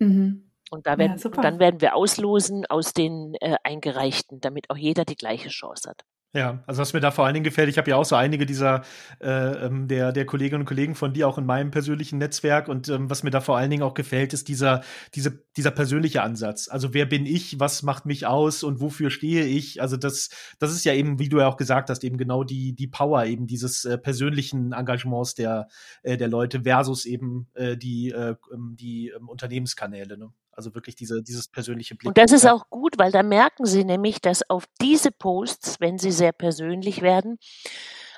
Mhm. 0.00 0.50
Und 0.70 0.86
da 0.86 0.98
werden, 0.98 1.16
ja, 1.16 1.30
dann 1.30 1.60
werden 1.60 1.80
wir 1.80 1.94
auslosen 1.94 2.66
aus 2.66 2.92
den 2.92 3.34
äh, 3.40 3.56
Eingereichten, 3.62 4.40
damit 4.40 4.68
auch 4.68 4.76
jeder 4.76 5.04
die 5.04 5.14
gleiche 5.14 5.48
Chance 5.48 5.90
hat. 5.90 6.02
Ja, 6.36 6.62
also 6.66 6.82
was 6.82 6.92
mir 6.92 7.00
da 7.00 7.12
vor 7.12 7.24
allen 7.24 7.32
Dingen 7.32 7.44
gefällt, 7.44 7.70
ich 7.70 7.78
habe 7.78 7.88
ja 7.88 7.96
auch 7.96 8.04
so 8.04 8.14
einige 8.14 8.44
dieser 8.44 8.82
äh, 9.22 9.28
ähm, 9.64 9.88
der, 9.88 10.12
der 10.12 10.26
Kolleginnen 10.26 10.60
und 10.60 10.66
Kollegen 10.66 10.94
von 10.94 11.14
dir 11.14 11.28
auch 11.28 11.38
in 11.38 11.46
meinem 11.46 11.70
persönlichen 11.70 12.18
Netzwerk 12.18 12.68
und 12.68 12.90
ähm, 12.90 13.08
was 13.08 13.22
mir 13.22 13.30
da 13.30 13.40
vor 13.40 13.56
allen 13.56 13.70
Dingen 13.70 13.82
auch 13.82 13.94
gefällt, 13.94 14.34
ist 14.34 14.48
dieser, 14.48 14.82
diese, 15.14 15.42
dieser 15.56 15.70
persönliche 15.70 16.20
Ansatz. 16.22 16.68
Also 16.68 16.92
wer 16.92 17.06
bin 17.06 17.24
ich, 17.24 17.58
was 17.58 17.82
macht 17.82 18.04
mich 18.04 18.26
aus 18.26 18.64
und 18.64 18.82
wofür 18.82 19.08
stehe 19.08 19.46
ich? 19.46 19.80
Also 19.80 19.96
das, 19.96 20.28
das 20.58 20.72
ist 20.72 20.84
ja 20.84 20.92
eben, 20.92 21.18
wie 21.18 21.30
du 21.30 21.38
ja 21.38 21.48
auch 21.48 21.56
gesagt 21.56 21.88
hast, 21.88 22.04
eben 22.04 22.18
genau 22.18 22.44
die, 22.44 22.74
die 22.74 22.86
Power 22.86 23.24
eben 23.24 23.46
dieses 23.46 23.86
äh, 23.86 23.96
persönlichen 23.96 24.72
Engagements 24.72 25.36
der, 25.36 25.68
äh, 26.02 26.18
der 26.18 26.28
Leute 26.28 26.64
versus 26.64 27.06
eben 27.06 27.48
äh, 27.54 27.78
die, 27.78 28.10
äh, 28.10 28.34
ähm, 28.52 28.76
die 28.78 29.08
äh, 29.08 29.18
Unternehmenskanäle. 29.26 30.18
Ne? 30.18 30.28
Also 30.56 30.74
wirklich 30.74 30.96
diese, 30.96 31.22
dieses 31.22 31.48
persönliche 31.48 31.94
Blick. 31.94 32.08
Und 32.08 32.18
das 32.18 32.32
ist 32.32 32.46
auch 32.46 32.68
gut, 32.70 32.98
weil 32.98 33.12
da 33.12 33.22
merken 33.22 33.66
Sie 33.66 33.84
nämlich, 33.84 34.20
dass 34.20 34.48
auf 34.48 34.64
diese 34.80 35.10
Posts, 35.10 35.80
wenn 35.80 35.98
sie 35.98 36.12
sehr 36.12 36.32
persönlich 36.32 37.02
werden, 37.02 37.38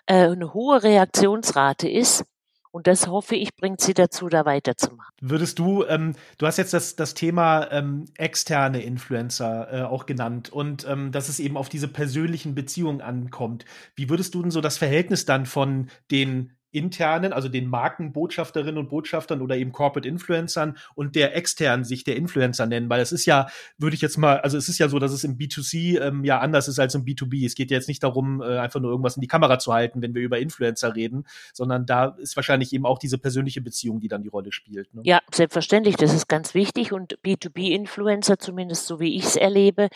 äh, 0.06 0.28
eine 0.28 0.54
hohe 0.54 0.82
Reaktionsrate 0.82 1.88
ist. 1.88 2.24
Und 2.70 2.86
das 2.86 3.06
hoffe 3.08 3.34
ich, 3.34 3.56
bringt 3.56 3.80
sie 3.80 3.94
dazu, 3.94 4.28
da 4.28 4.44
weiterzumachen. 4.44 5.14
Würdest 5.20 5.58
du, 5.58 5.84
ähm, 5.84 6.14
du 6.36 6.46
hast 6.46 6.58
jetzt 6.58 6.74
das, 6.74 6.96
das 6.96 7.14
Thema 7.14 7.70
ähm, 7.72 8.04
externe 8.16 8.82
Influencer 8.82 9.72
äh, 9.72 9.82
auch 9.82 10.04
genannt 10.04 10.50
und 10.50 10.86
ähm, 10.86 11.10
dass 11.10 11.28
es 11.28 11.40
eben 11.40 11.56
auf 11.56 11.70
diese 11.70 11.88
persönlichen 11.88 12.54
Beziehungen 12.54 13.00
ankommt. 13.00 13.64
Wie 13.96 14.10
würdest 14.10 14.34
du 14.34 14.42
denn 14.42 14.50
so 14.50 14.60
das 14.60 14.76
Verhältnis 14.76 15.24
dann 15.24 15.46
von 15.46 15.88
den 16.10 16.57
internen, 16.70 17.32
also 17.32 17.48
den 17.48 17.66
Markenbotschafterinnen 17.68 18.76
und 18.76 18.90
Botschaftern 18.90 19.40
oder 19.40 19.56
eben 19.56 19.72
Corporate 19.72 20.06
Influencern 20.06 20.76
und 20.94 21.16
der 21.16 21.34
externen 21.34 21.84
Sicht 21.84 22.06
der 22.06 22.16
Influencer 22.16 22.66
nennen, 22.66 22.90
weil 22.90 23.00
es 23.00 23.10
ist 23.10 23.24
ja, 23.24 23.46
würde 23.78 23.94
ich 23.94 24.02
jetzt 24.02 24.18
mal, 24.18 24.40
also 24.40 24.58
es 24.58 24.68
ist 24.68 24.78
ja 24.78 24.88
so, 24.88 24.98
dass 24.98 25.12
es 25.12 25.24
im 25.24 25.38
B2C 25.38 26.00
ähm, 26.00 26.24
ja 26.24 26.40
anders 26.40 26.68
ist 26.68 26.78
als 26.78 26.94
im 26.94 27.04
B2B. 27.04 27.46
Es 27.46 27.54
geht 27.54 27.70
jetzt 27.70 27.88
nicht 27.88 28.02
darum, 28.02 28.42
äh, 28.42 28.58
einfach 28.58 28.80
nur 28.80 28.90
irgendwas 28.90 29.16
in 29.16 29.22
die 29.22 29.28
Kamera 29.28 29.58
zu 29.58 29.72
halten, 29.72 30.02
wenn 30.02 30.14
wir 30.14 30.20
über 30.20 30.38
Influencer 30.38 30.94
reden, 30.94 31.24
sondern 31.54 31.86
da 31.86 32.16
ist 32.18 32.36
wahrscheinlich 32.36 32.72
eben 32.74 32.84
auch 32.84 32.98
diese 32.98 33.16
persönliche 33.16 33.62
Beziehung, 33.62 34.00
die 34.00 34.08
dann 34.08 34.22
die 34.22 34.28
Rolle 34.28 34.52
spielt. 34.52 34.92
Ne? 34.94 35.00
Ja, 35.04 35.20
selbstverständlich, 35.32 35.96
das 35.96 36.12
ist 36.12 36.28
ganz 36.28 36.52
wichtig 36.52 36.92
und 36.92 37.18
B2B-Influencer, 37.24 38.38
zumindest 38.38 38.86
so 38.86 39.00
wie 39.00 39.16
ich 39.16 39.24
es 39.24 39.36
erlebe, 39.36 39.88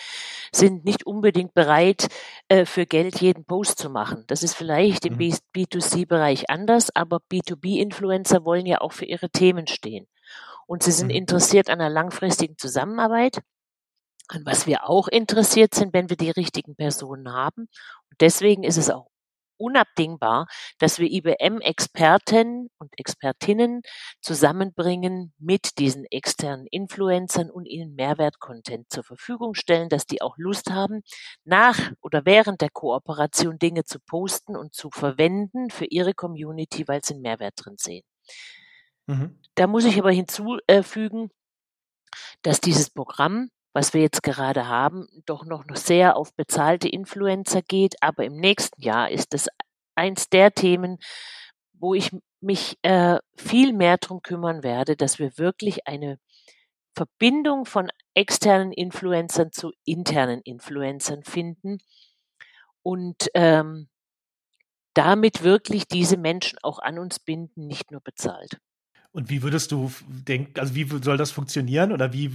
sind 0.54 0.86
nicht 0.86 1.06
unbedingt 1.06 1.52
bereit, 1.52 2.08
äh, 2.48 2.64
für 2.64 2.86
Geld 2.86 3.20
jeden 3.20 3.44
Post 3.44 3.78
zu 3.78 3.90
machen. 3.90 4.24
Das 4.26 4.42
ist 4.42 4.54
vielleicht 4.54 5.04
im 5.04 5.14
mhm. 5.14 5.34
B2C-Bereich 5.54 6.48
anders 6.48 6.61
anders, 6.62 6.94
aber 6.94 7.20
B2B-Influencer 7.30 8.44
wollen 8.44 8.66
ja 8.66 8.80
auch 8.80 8.92
für 8.92 9.04
ihre 9.04 9.30
Themen 9.30 9.66
stehen. 9.66 10.06
Und 10.66 10.84
sie 10.84 10.92
sind 10.92 11.08
mhm. 11.08 11.16
interessiert 11.16 11.68
an 11.68 11.80
einer 11.80 11.90
langfristigen 11.90 12.56
Zusammenarbeit, 12.56 13.42
an 14.28 14.46
was 14.46 14.66
wir 14.66 14.88
auch 14.88 15.08
interessiert 15.08 15.74
sind, 15.74 15.92
wenn 15.92 16.08
wir 16.08 16.16
die 16.16 16.30
richtigen 16.30 16.76
Personen 16.76 17.32
haben. 17.32 17.62
Und 18.10 18.20
deswegen 18.20 18.62
ist 18.62 18.76
es 18.76 18.90
auch 18.90 19.08
unabdingbar, 19.62 20.46
dass 20.78 20.98
wir 20.98 21.10
IBM-Experten 21.10 22.68
und 22.78 22.90
Expertinnen 22.98 23.82
zusammenbringen 24.20 25.32
mit 25.38 25.78
diesen 25.78 26.04
externen 26.10 26.66
Influencern 26.66 27.50
und 27.50 27.66
ihnen 27.66 27.94
Mehrwert-Content 27.94 28.90
zur 28.90 29.04
Verfügung 29.04 29.54
stellen, 29.54 29.88
dass 29.88 30.06
die 30.06 30.20
auch 30.20 30.36
Lust 30.36 30.70
haben, 30.70 31.02
nach 31.44 31.92
oder 32.00 32.24
während 32.24 32.60
der 32.60 32.70
Kooperation 32.70 33.58
Dinge 33.58 33.84
zu 33.84 34.00
posten 34.00 34.56
und 34.56 34.74
zu 34.74 34.90
verwenden 34.90 35.70
für 35.70 35.86
ihre 35.86 36.14
Community, 36.14 36.88
weil 36.88 37.04
sie 37.04 37.14
einen 37.14 37.22
Mehrwert 37.22 37.54
drin 37.56 37.76
sehen. 37.78 38.04
Mhm. 39.06 39.38
Da 39.54 39.66
muss 39.66 39.84
ich 39.84 39.98
aber 39.98 40.10
hinzufügen, 40.10 41.30
dass 42.42 42.60
dieses 42.60 42.90
Programm 42.90 43.50
was 43.72 43.94
wir 43.94 44.02
jetzt 44.02 44.22
gerade 44.22 44.68
haben, 44.68 45.08
doch 45.26 45.44
noch 45.44 45.64
sehr 45.74 46.16
auf 46.16 46.34
bezahlte 46.34 46.88
Influencer 46.88 47.62
geht. 47.62 47.94
Aber 48.02 48.24
im 48.24 48.36
nächsten 48.36 48.80
Jahr 48.82 49.10
ist 49.10 49.34
es 49.34 49.48
eins 49.94 50.28
der 50.28 50.52
Themen, 50.52 50.98
wo 51.72 51.94
ich 51.94 52.10
mich 52.40 52.78
äh, 52.82 53.18
viel 53.36 53.72
mehr 53.72 53.96
darum 53.98 54.22
kümmern 54.22 54.62
werde, 54.62 54.96
dass 54.96 55.18
wir 55.18 55.38
wirklich 55.38 55.86
eine 55.86 56.18
Verbindung 56.94 57.64
von 57.64 57.88
externen 58.14 58.72
Influencern 58.72 59.52
zu 59.52 59.72
internen 59.84 60.42
Influencern 60.42 61.24
finden 61.24 61.78
und 62.82 63.28
ähm, 63.34 63.88
damit 64.94 65.42
wirklich 65.42 65.88
diese 65.88 66.18
Menschen 66.18 66.58
auch 66.62 66.78
an 66.78 66.98
uns 66.98 67.18
binden, 67.18 67.66
nicht 67.66 67.90
nur 67.90 68.02
bezahlt. 68.02 68.58
Und 69.12 69.28
wie 69.28 69.42
würdest 69.42 69.72
du 69.72 69.92
denken, 70.08 70.58
also 70.58 70.74
wie 70.74 70.88
soll 71.02 71.18
das 71.18 71.30
funktionieren 71.30 71.92
oder 71.92 72.14
wie 72.14 72.30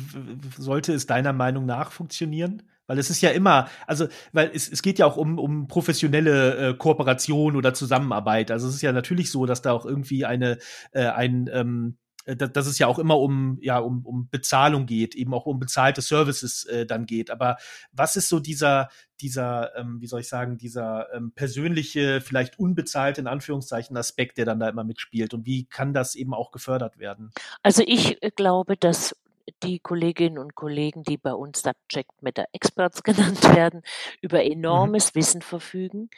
sollte 0.57 0.93
es 0.93 1.07
deiner 1.07 1.34
Meinung 1.34 1.65
nach 1.65 1.91
funktionieren? 1.91 2.62
Weil 2.86 3.00
es 3.00 3.10
ist 3.10 3.22
ja 3.22 3.31
immer, 3.31 3.67
also, 3.86 4.07
weil 4.31 4.51
es, 4.53 4.69
es 4.72 4.81
geht 4.81 5.00
ja 5.00 5.05
auch 5.07 5.17
um, 5.17 5.39
um 5.39 5.67
professionelle 5.67 6.69
äh, 6.69 6.74
Kooperation 6.75 7.55
oder 7.55 7.74
Zusammenarbeit. 7.74 8.51
Also 8.51 8.67
es 8.69 8.75
ist 8.75 8.81
ja 8.81 8.93
natürlich 8.93 9.31
so, 9.31 9.46
dass 9.46 9.62
da 9.62 9.72
auch 9.74 9.86
irgendwie 9.86 10.24
eine, 10.24 10.60
äh, 10.91 11.07
ein, 11.07 11.50
ähm, 11.51 11.98
äh, 12.27 12.36
dass 12.36 12.67
es 12.67 12.77
ja 12.77 12.88
auch 12.88 13.00
immer 13.00 13.17
um, 13.19 13.57
ja, 13.62 13.79
um, 13.79 14.05
um 14.05 14.29
Bezahlung 14.29 14.86
geht, 14.86 15.15
eben 15.15 15.34
auch 15.34 15.46
um 15.46 15.60
bezahlte 15.60 16.01
Services 16.01 16.65
äh, 16.65 16.86
dann 16.86 17.05
geht. 17.05 17.31
Aber 17.31 17.57
was 17.91 18.15
ist 18.15 18.29
so 18.29 18.39
dieser, 18.39 18.89
dieser, 19.22 19.75
ähm, 19.77 20.01
wie 20.01 20.07
soll 20.07 20.19
ich 20.19 20.27
sagen, 20.27 20.57
dieser 20.57 21.07
ähm, 21.13 21.31
persönliche, 21.31 22.22
vielleicht 22.22 22.60
unbezahlte, 22.60 23.22
in 23.22 23.27
Anführungszeichen, 23.27 23.96
Aspekt, 23.96 24.38
der 24.38 24.46
dann 24.46 24.60
da 24.60 24.67
immer 24.67 24.84
mitspielt? 24.84 25.34
Und 25.34 25.46
wie 25.46 25.65
kann 25.65 25.93
das 25.93 26.15
eben 26.15 26.34
auch 26.34 26.51
gefördert 26.51 27.00
werden? 27.00 27.31
Also 27.63 27.81
ich 27.86 28.22
äh, 28.22 28.31
glaube, 28.31 28.75
dass 28.75 29.15
die 29.63 29.79
Kolleginnen 29.79 30.38
und 30.38 30.55
Kollegen, 30.55 31.03
die 31.03 31.17
bei 31.17 31.34
uns 31.34 31.62
Subject 31.62 32.22
Matter 32.22 32.46
Experts 32.51 33.03
genannt 33.03 33.43
werden, 33.55 33.81
über 34.22 34.43
mhm. 34.43 34.51
enormes 34.51 35.13
mhm. 35.13 35.19
Wissen 35.19 35.41
verfügen. 35.41 36.10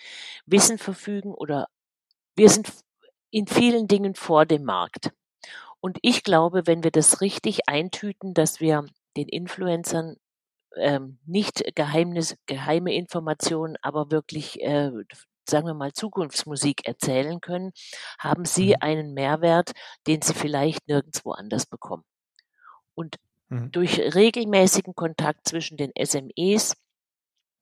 Wissen 0.47 0.79
verfügen 0.79 1.33
oder 1.33 1.67
wir 2.35 2.49
sind 2.49 2.71
in 3.31 3.45
vielen 3.45 3.87
Dingen 3.87 4.15
vor 4.15 4.47
dem 4.47 4.63
Markt. 4.63 5.11
Und 5.81 5.97
ich 6.01 6.23
glaube, 6.23 6.67
wenn 6.67 6.83
wir 6.83 6.91
das 6.91 7.21
richtig 7.21 7.67
eintüten, 7.67 8.33
dass 8.33 8.59
wir 8.59 8.85
den 9.15 9.27
Influencern 9.27 10.17
ähm, 10.75 11.19
nicht 11.25 11.63
Geheimnis, 11.75 12.35
geheime 12.45 12.93
Informationen, 12.93 13.75
aber 13.81 14.11
wirklich, 14.11 14.61
äh, 14.61 14.91
sagen 15.47 15.67
wir 15.67 15.73
mal, 15.73 15.93
Zukunftsmusik 15.93 16.87
erzählen 16.87 17.41
können, 17.41 17.71
haben 18.19 18.45
sie 18.45 18.69
mhm. 18.69 18.75
einen 18.81 19.13
Mehrwert, 19.13 19.71
den 20.07 20.21
sie 20.21 20.33
vielleicht 20.33 20.87
nirgendwo 20.87 21.31
anders 21.31 21.65
bekommen. 21.65 22.03
Und 22.93 23.17
mhm. 23.49 23.71
durch 23.71 23.99
regelmäßigen 23.99 24.95
Kontakt 24.95 25.47
zwischen 25.47 25.77
den 25.77 25.91
SMEs 25.97 26.75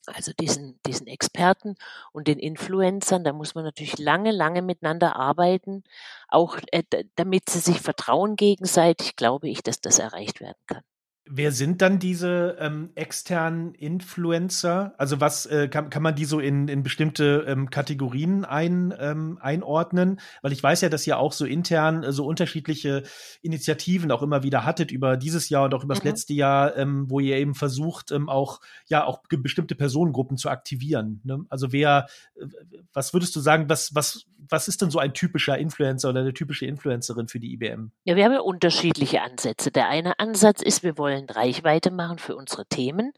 also 0.08 0.34
diesen, 0.34 0.80
diesen 0.86 1.08
Experten 1.08 1.76
und 2.12 2.28
den 2.28 2.40
Influencern, 2.40 3.24
da 3.24 3.34
muss 3.34 3.56
man 3.56 3.64
natürlich 3.64 3.98
lange, 4.00 4.32
lange 4.32 4.62
miteinander 4.62 5.16
arbeiten, 5.16 5.84
auch 6.30 6.58
äh, 6.72 6.84
damit 7.16 7.50
sie 7.50 7.60
sich 7.60 7.82
vertrauen 7.82 8.36
gegenseitig, 8.36 9.16
glaube 9.16 9.50
ich, 9.50 9.64
dass 9.64 9.82
das 9.82 10.00
erreicht 10.00 10.42
werden 10.42 10.58
kann. 10.68 10.84
Wer 11.30 11.52
sind 11.52 11.82
dann 11.82 12.00
diese 12.00 12.58
ähm, 12.60 12.90
externen 12.96 13.74
Influencer? 13.74 14.94
Also 14.98 15.20
was 15.20 15.46
äh, 15.46 15.68
kann, 15.68 15.90
kann 15.90 16.04
man 16.04 16.16
die 16.16 16.26
so 16.26 16.40
in, 16.40 16.68
in 16.68 16.84
bestimmte 16.84 17.46
ähm, 17.48 17.70
Kategorien 17.70 18.46
ein, 18.46 18.94
ähm, 19.00 19.38
einordnen? 19.42 20.20
Weil 20.42 20.54
ich 20.54 20.64
weiß 20.64 20.82
ja, 20.82 20.90
dass 20.90 21.06
ihr 21.06 21.18
auch 21.18 21.34
so 21.34 21.46
intern 21.46 22.04
äh, 22.04 22.12
so 22.12 22.26
unterschiedliche 22.26 23.04
Initiativen 23.42 24.12
auch 24.12 24.22
immer 24.22 24.44
wieder 24.44 24.66
hattet 24.66 24.92
über 24.92 25.18
dieses 25.18 25.50
Jahr 25.50 25.66
und 25.66 25.74
auch 25.74 25.84
über 25.84 25.96
das 25.96 26.04
mhm. 26.04 26.10
letzte 26.10 26.34
Jahr, 26.34 26.78
ähm, 26.78 27.10
wo 27.10 27.20
ihr 27.20 27.38
eben 27.38 27.56
versucht, 27.56 28.12
ähm, 28.12 28.30
auch 28.30 28.60
ja 28.88 29.04
auch 29.04 29.22
bestimmte 29.30 29.76
Personengruppen 29.76 30.38
zu 30.38 30.50
aktivieren. 30.50 31.22
Ne? 31.24 31.46
Also 31.50 31.72
wer, 31.72 32.08
äh, 32.36 32.46
was 32.94 33.14
würdest 33.14 33.36
du 33.36 33.40
sagen, 33.40 33.70
was 33.70 33.94
was 33.94 34.26
was 34.50 34.68
ist 34.68 34.82
denn 34.82 34.90
so 34.90 35.00
ein 35.00 35.14
typischer 35.14 35.58
Influencer 35.58 36.10
oder 36.10 36.22
eine 36.22 36.34
typische 36.34 36.66
Influencerin 36.66 37.28
für 37.28 37.40
die 37.40 37.54
IBM? 37.54 37.92
Ja, 38.04 38.16
wir 38.16 38.26
haben 38.26 38.34
ja 38.34 38.42
unterschiedliche 38.42 39.22
Ansätze. 39.22 39.72
Der 39.72 39.90
eine 39.90 40.20
Ansatz 40.20 40.62
ist, 40.62 40.84
wir 40.84 40.98
wollen 40.98 41.30
Reichweite 41.30 41.92
machen 41.92 42.20
für 42.20 42.36
unsere 42.36 42.66
Themen. 42.66 43.14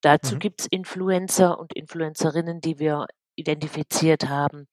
Dazu 0.00 0.34
mhm. 0.34 0.38
gibt 0.40 0.60
es 0.62 0.66
Influencer 0.66 1.58
und 1.58 1.72
Influencerinnen, 1.72 2.60
die 2.60 2.78
wir 2.78 3.06
identifiziert 3.34 4.28
haben, 4.28 4.68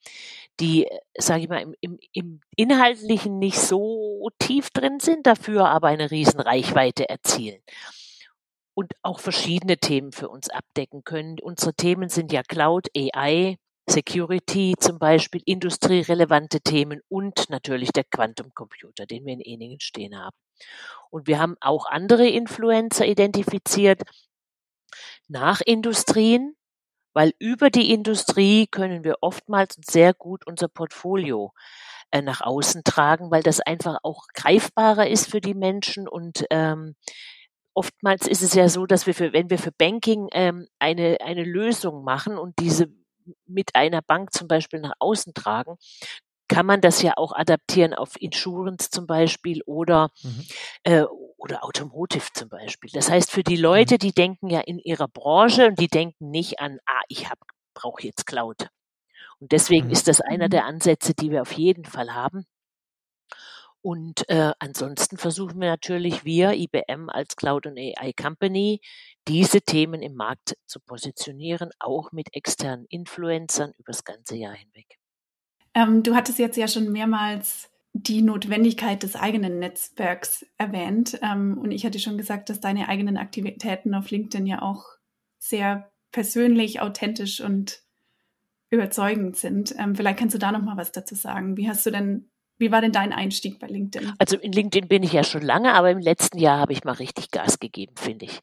die, 0.60 0.88
sage 1.17 1.43
ich 1.43 1.50
mal, 1.50 1.62
im, 1.62 1.75
im, 1.79 2.00
im 2.12 2.41
Inhaltlichen 2.55 3.39
nicht 3.39 3.58
so 3.60 4.29
tief 4.39 4.69
drin 4.72 5.00
sind, 5.00 5.27
dafür 5.27 5.69
aber 5.69 5.88
eine 5.88 6.12
riesen 6.12 6.39
Reichweite 6.39 7.08
erzielen 7.08 7.62
und 8.74 8.93
auch 9.01 9.19
verschiedene 9.19 9.77
Themen 9.77 10.12
für 10.12 10.29
uns 10.29 10.50
abdecken 10.50 11.03
können. 11.03 11.38
Unsere 11.41 11.74
Themen 11.74 12.10
sind 12.10 12.31
ja 12.31 12.43
Cloud, 12.43 12.88
AI, 12.96 13.58
Security 13.89 14.75
zum 14.79 15.00
Beispiel, 15.00 15.41
industrierelevante 15.46 16.62
Themen 16.62 17.01
und 17.10 17.50
natürlich 17.50 17.91
der 17.91 18.03
Quantumcomputer, 18.03 19.05
den 19.05 19.25
wir 19.25 19.34
in 19.34 19.41
Eningen 19.41 19.79
stehen 19.79 20.17
haben. 20.17 20.36
Und 21.10 21.27
wir 21.27 21.39
haben 21.39 21.55
auch 21.62 21.86
andere 21.88 22.27
Influencer 22.27 23.05
identifiziert 23.05 24.01
nach 25.27 25.62
Industrien, 25.62 26.55
weil 27.13 27.34
über 27.39 27.69
die 27.69 27.91
Industrie 27.91 28.67
können 28.67 29.03
wir 29.03 29.17
oftmals 29.22 29.75
sehr 29.86 30.13
gut 30.13 30.46
unser 30.46 30.67
Portfolio 30.67 31.53
äh, 32.12 32.22
nach 32.22 32.41
außen 32.41 32.84
tragen, 32.84 33.31
weil 33.31 33.43
das 33.43 33.60
einfach 33.60 33.98
auch 34.03 34.27
greifbarer 34.34 35.08
ist 35.08 35.29
für 35.29 35.41
die 35.41 35.53
Menschen 35.55 36.08
und 36.08 36.46
ähm, 36.50 36.96
oftmals 37.74 38.27
ist 38.27 38.41
es 38.41 38.53
ja 38.53 38.67
so, 38.67 38.86
dass 38.86 39.08
wir 39.08 39.13
für, 39.13 39.31
wenn 39.31 39.50
wir 39.50 39.58
für 39.58 39.72
Banking 39.72 40.27
ähm, 40.34 40.67
eine, 40.79 41.17
eine 41.22 41.43
Lösung 41.43 42.03
machen 42.03 42.38
und 42.38 42.60
diese 42.60 42.89
mit 43.45 43.75
einer 43.75 44.01
Bank 44.01 44.33
zum 44.33 44.48
Beispiel 44.48 44.79
nach 44.79 44.93
außen 45.00 45.33
tragen, 45.33 45.77
kann 46.50 46.65
man 46.65 46.81
das 46.81 47.01
ja 47.01 47.13
auch 47.15 47.31
adaptieren 47.31 47.93
auf 47.93 48.19
Insurance 48.19 48.89
zum 48.89 49.05
Beispiel 49.05 49.62
oder, 49.65 50.09
mhm. 50.24 50.45
äh, 50.83 51.03
oder 51.38 51.63
Automotive 51.63 52.27
zum 52.33 52.50
Beispiel. 52.50 52.89
Das 52.91 53.09
heißt, 53.09 53.31
für 53.31 53.43
die 53.43 53.55
Leute, 53.55 53.95
mhm. 53.95 54.00
die 54.00 54.12
denken 54.12 54.50
ja 54.50 54.59
in 54.62 54.79
ihrer 54.79 55.07
Branche 55.07 55.67
und 55.67 55.79
die 55.79 55.88
denken 55.88 56.31
nicht 56.31 56.59
an, 56.59 56.79
ah, 56.86 57.01
ich 57.07 57.27
brauche 57.74 58.03
jetzt 58.03 58.25
Cloud. 58.25 58.67
Und 59.39 59.51
deswegen 59.51 59.88
mhm. 59.88 59.93
ist 59.93 60.07
das 60.07 60.21
einer 60.21 60.45
mhm. 60.45 60.51
der 60.51 60.65
Ansätze, 60.65 61.13
die 61.13 61.31
wir 61.31 61.43
auf 61.43 61.53
jeden 61.53 61.86
Fall 61.86 62.13
haben. 62.13 62.45
Und 63.81 64.27
äh, 64.29 64.51
ansonsten 64.59 65.17
versuchen 65.17 65.59
wir 65.59 65.69
natürlich, 65.69 66.25
wir 66.25 66.53
IBM 66.53 67.09
als 67.09 67.36
Cloud 67.36 67.65
und 67.65 67.77
AI 67.77 68.12
Company, 68.13 68.81
diese 69.27 69.62
Themen 69.62 70.01
im 70.01 70.15
Markt 70.15 70.57
zu 70.65 70.79
positionieren, 70.79 71.69
auch 71.79 72.12
mit 72.12 72.36
externen 72.36 72.86
Influencern 72.89 73.71
über 73.77 73.91
das 73.91 74.03
ganze 74.03 74.36
Jahr 74.36 74.53
hinweg. 74.53 74.98
Ähm, 75.74 76.03
du 76.03 76.15
hattest 76.15 76.39
jetzt 76.39 76.57
ja 76.57 76.67
schon 76.67 76.91
mehrmals 76.91 77.69
die 77.93 78.21
Notwendigkeit 78.21 79.01
des 79.03 79.15
eigenen 79.15 79.59
Netzwerks 79.59 80.45
erwähnt. 80.57 81.19
Ähm, 81.21 81.57
und 81.57 81.71
ich 81.71 81.86
hatte 81.86 82.00
schon 82.00 82.17
gesagt, 82.17 82.50
dass 82.50 82.59
deine 82.59 82.88
eigenen 82.88 83.17
Aktivitäten 83.17 83.93
auf 83.93 84.09
LinkedIn 84.09 84.45
ja 84.45 84.62
auch 84.62 84.86
sehr 85.38 85.91
persönlich, 86.12 86.81
authentisch 86.81 87.41
und 87.41 87.81
überzeugend 88.69 89.38
sind. 89.38 89.74
Ähm, 89.77 89.95
vielleicht 89.95 90.19
kannst 90.19 90.36
du 90.36 90.39
da 90.39 90.51
noch 90.51 90.62
mal 90.62 90.77
was 90.77 90.91
dazu 90.91 91.15
sagen. 91.15 91.57
Wie 91.57 91.69
hast 91.69 91.86
du 91.86 91.91
denn 91.91 92.29
wie 92.60 92.72
war 92.72 92.82
denn 92.82 92.92
dein 92.92 93.13
Einstieg 93.13 93.58
bei 93.58 93.68
LinkedIn? 93.68 94.13
Also 94.20 94.38
in 94.38 94.51
LinkedIn 94.51 94.88
bin 94.88 95.01
ich 95.01 95.13
ja 95.13 95.24
schon 95.24 95.42
lange, 95.42 95.74
aber 95.74 95.89
im 95.92 96.00
letzten 96.00 96.38
Jahr 96.38 96.60
habe 96.60 96.74
ich 96.74 96.84
mal 96.84 96.92
richtig 96.92 97.32
Gas 97.32 97.60
gegeben, 97.60 97.96
finde 97.96 98.25
ich. 98.25 98.42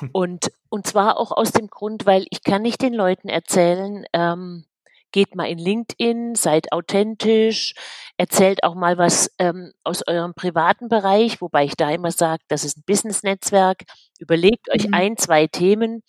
Und, 0.12 0.52
und 0.68 0.86
zwar 0.86 1.18
auch 1.18 1.32
aus 1.32 1.50
dem 1.50 1.66
Grund, 1.68 2.06
weil 2.06 2.24
ich 2.30 2.44
kann 2.44 2.62
nicht 2.62 2.82
den 2.82 2.94
Leuten 2.94 3.28
erzählen, 3.28 4.04
ähm, 4.12 4.64
geht 5.10 5.34
mal 5.34 5.48
in 5.48 5.58
LinkedIn, 5.58 6.34
seid 6.36 6.70
authentisch, 6.72 7.74
erzählt 8.16 8.62
auch 8.62 8.74
mal 8.74 8.96
was 8.96 9.34
ähm, 9.38 9.72
aus 9.82 10.06
eurem 10.06 10.34
privaten 10.34 10.88
Bereich, 10.88 11.40
wobei 11.40 11.64
ich 11.64 11.74
da 11.76 11.90
immer 11.90 12.12
sage, 12.12 12.42
das 12.48 12.64
ist 12.64 12.76
ein 12.76 12.84
Business-Netzwerk. 12.86 13.84
Überlegt 14.20 14.72
euch 14.72 14.86
mhm. 14.86 14.94
ein, 14.94 15.16
zwei 15.16 15.46
Themen, 15.46 16.02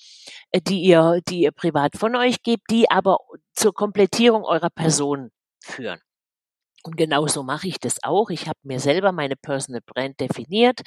äh, 0.51 0.61
die 0.61 0.81
ihr, 0.81 1.21
die 1.27 1.41
ihr 1.41 1.51
privat 1.51 1.95
von 1.97 2.15
euch 2.15 2.43
gebt, 2.43 2.69
die 2.69 2.91
aber 2.91 3.17
zur 3.53 3.73
Komplettierung 3.73 4.43
eurer 4.43 4.69
Person 4.69 5.31
führen. 5.63 5.99
Und 6.83 6.95
genauso 6.95 7.43
mache 7.43 7.67
ich 7.67 7.79
das 7.79 8.03
auch. 8.03 8.29
Ich 8.29 8.47
habe 8.47 8.59
mir 8.63 8.79
selber 8.79 9.11
meine 9.11 9.35
Personal 9.35 9.81
Brand 9.85 10.19
definiert. 10.19 10.81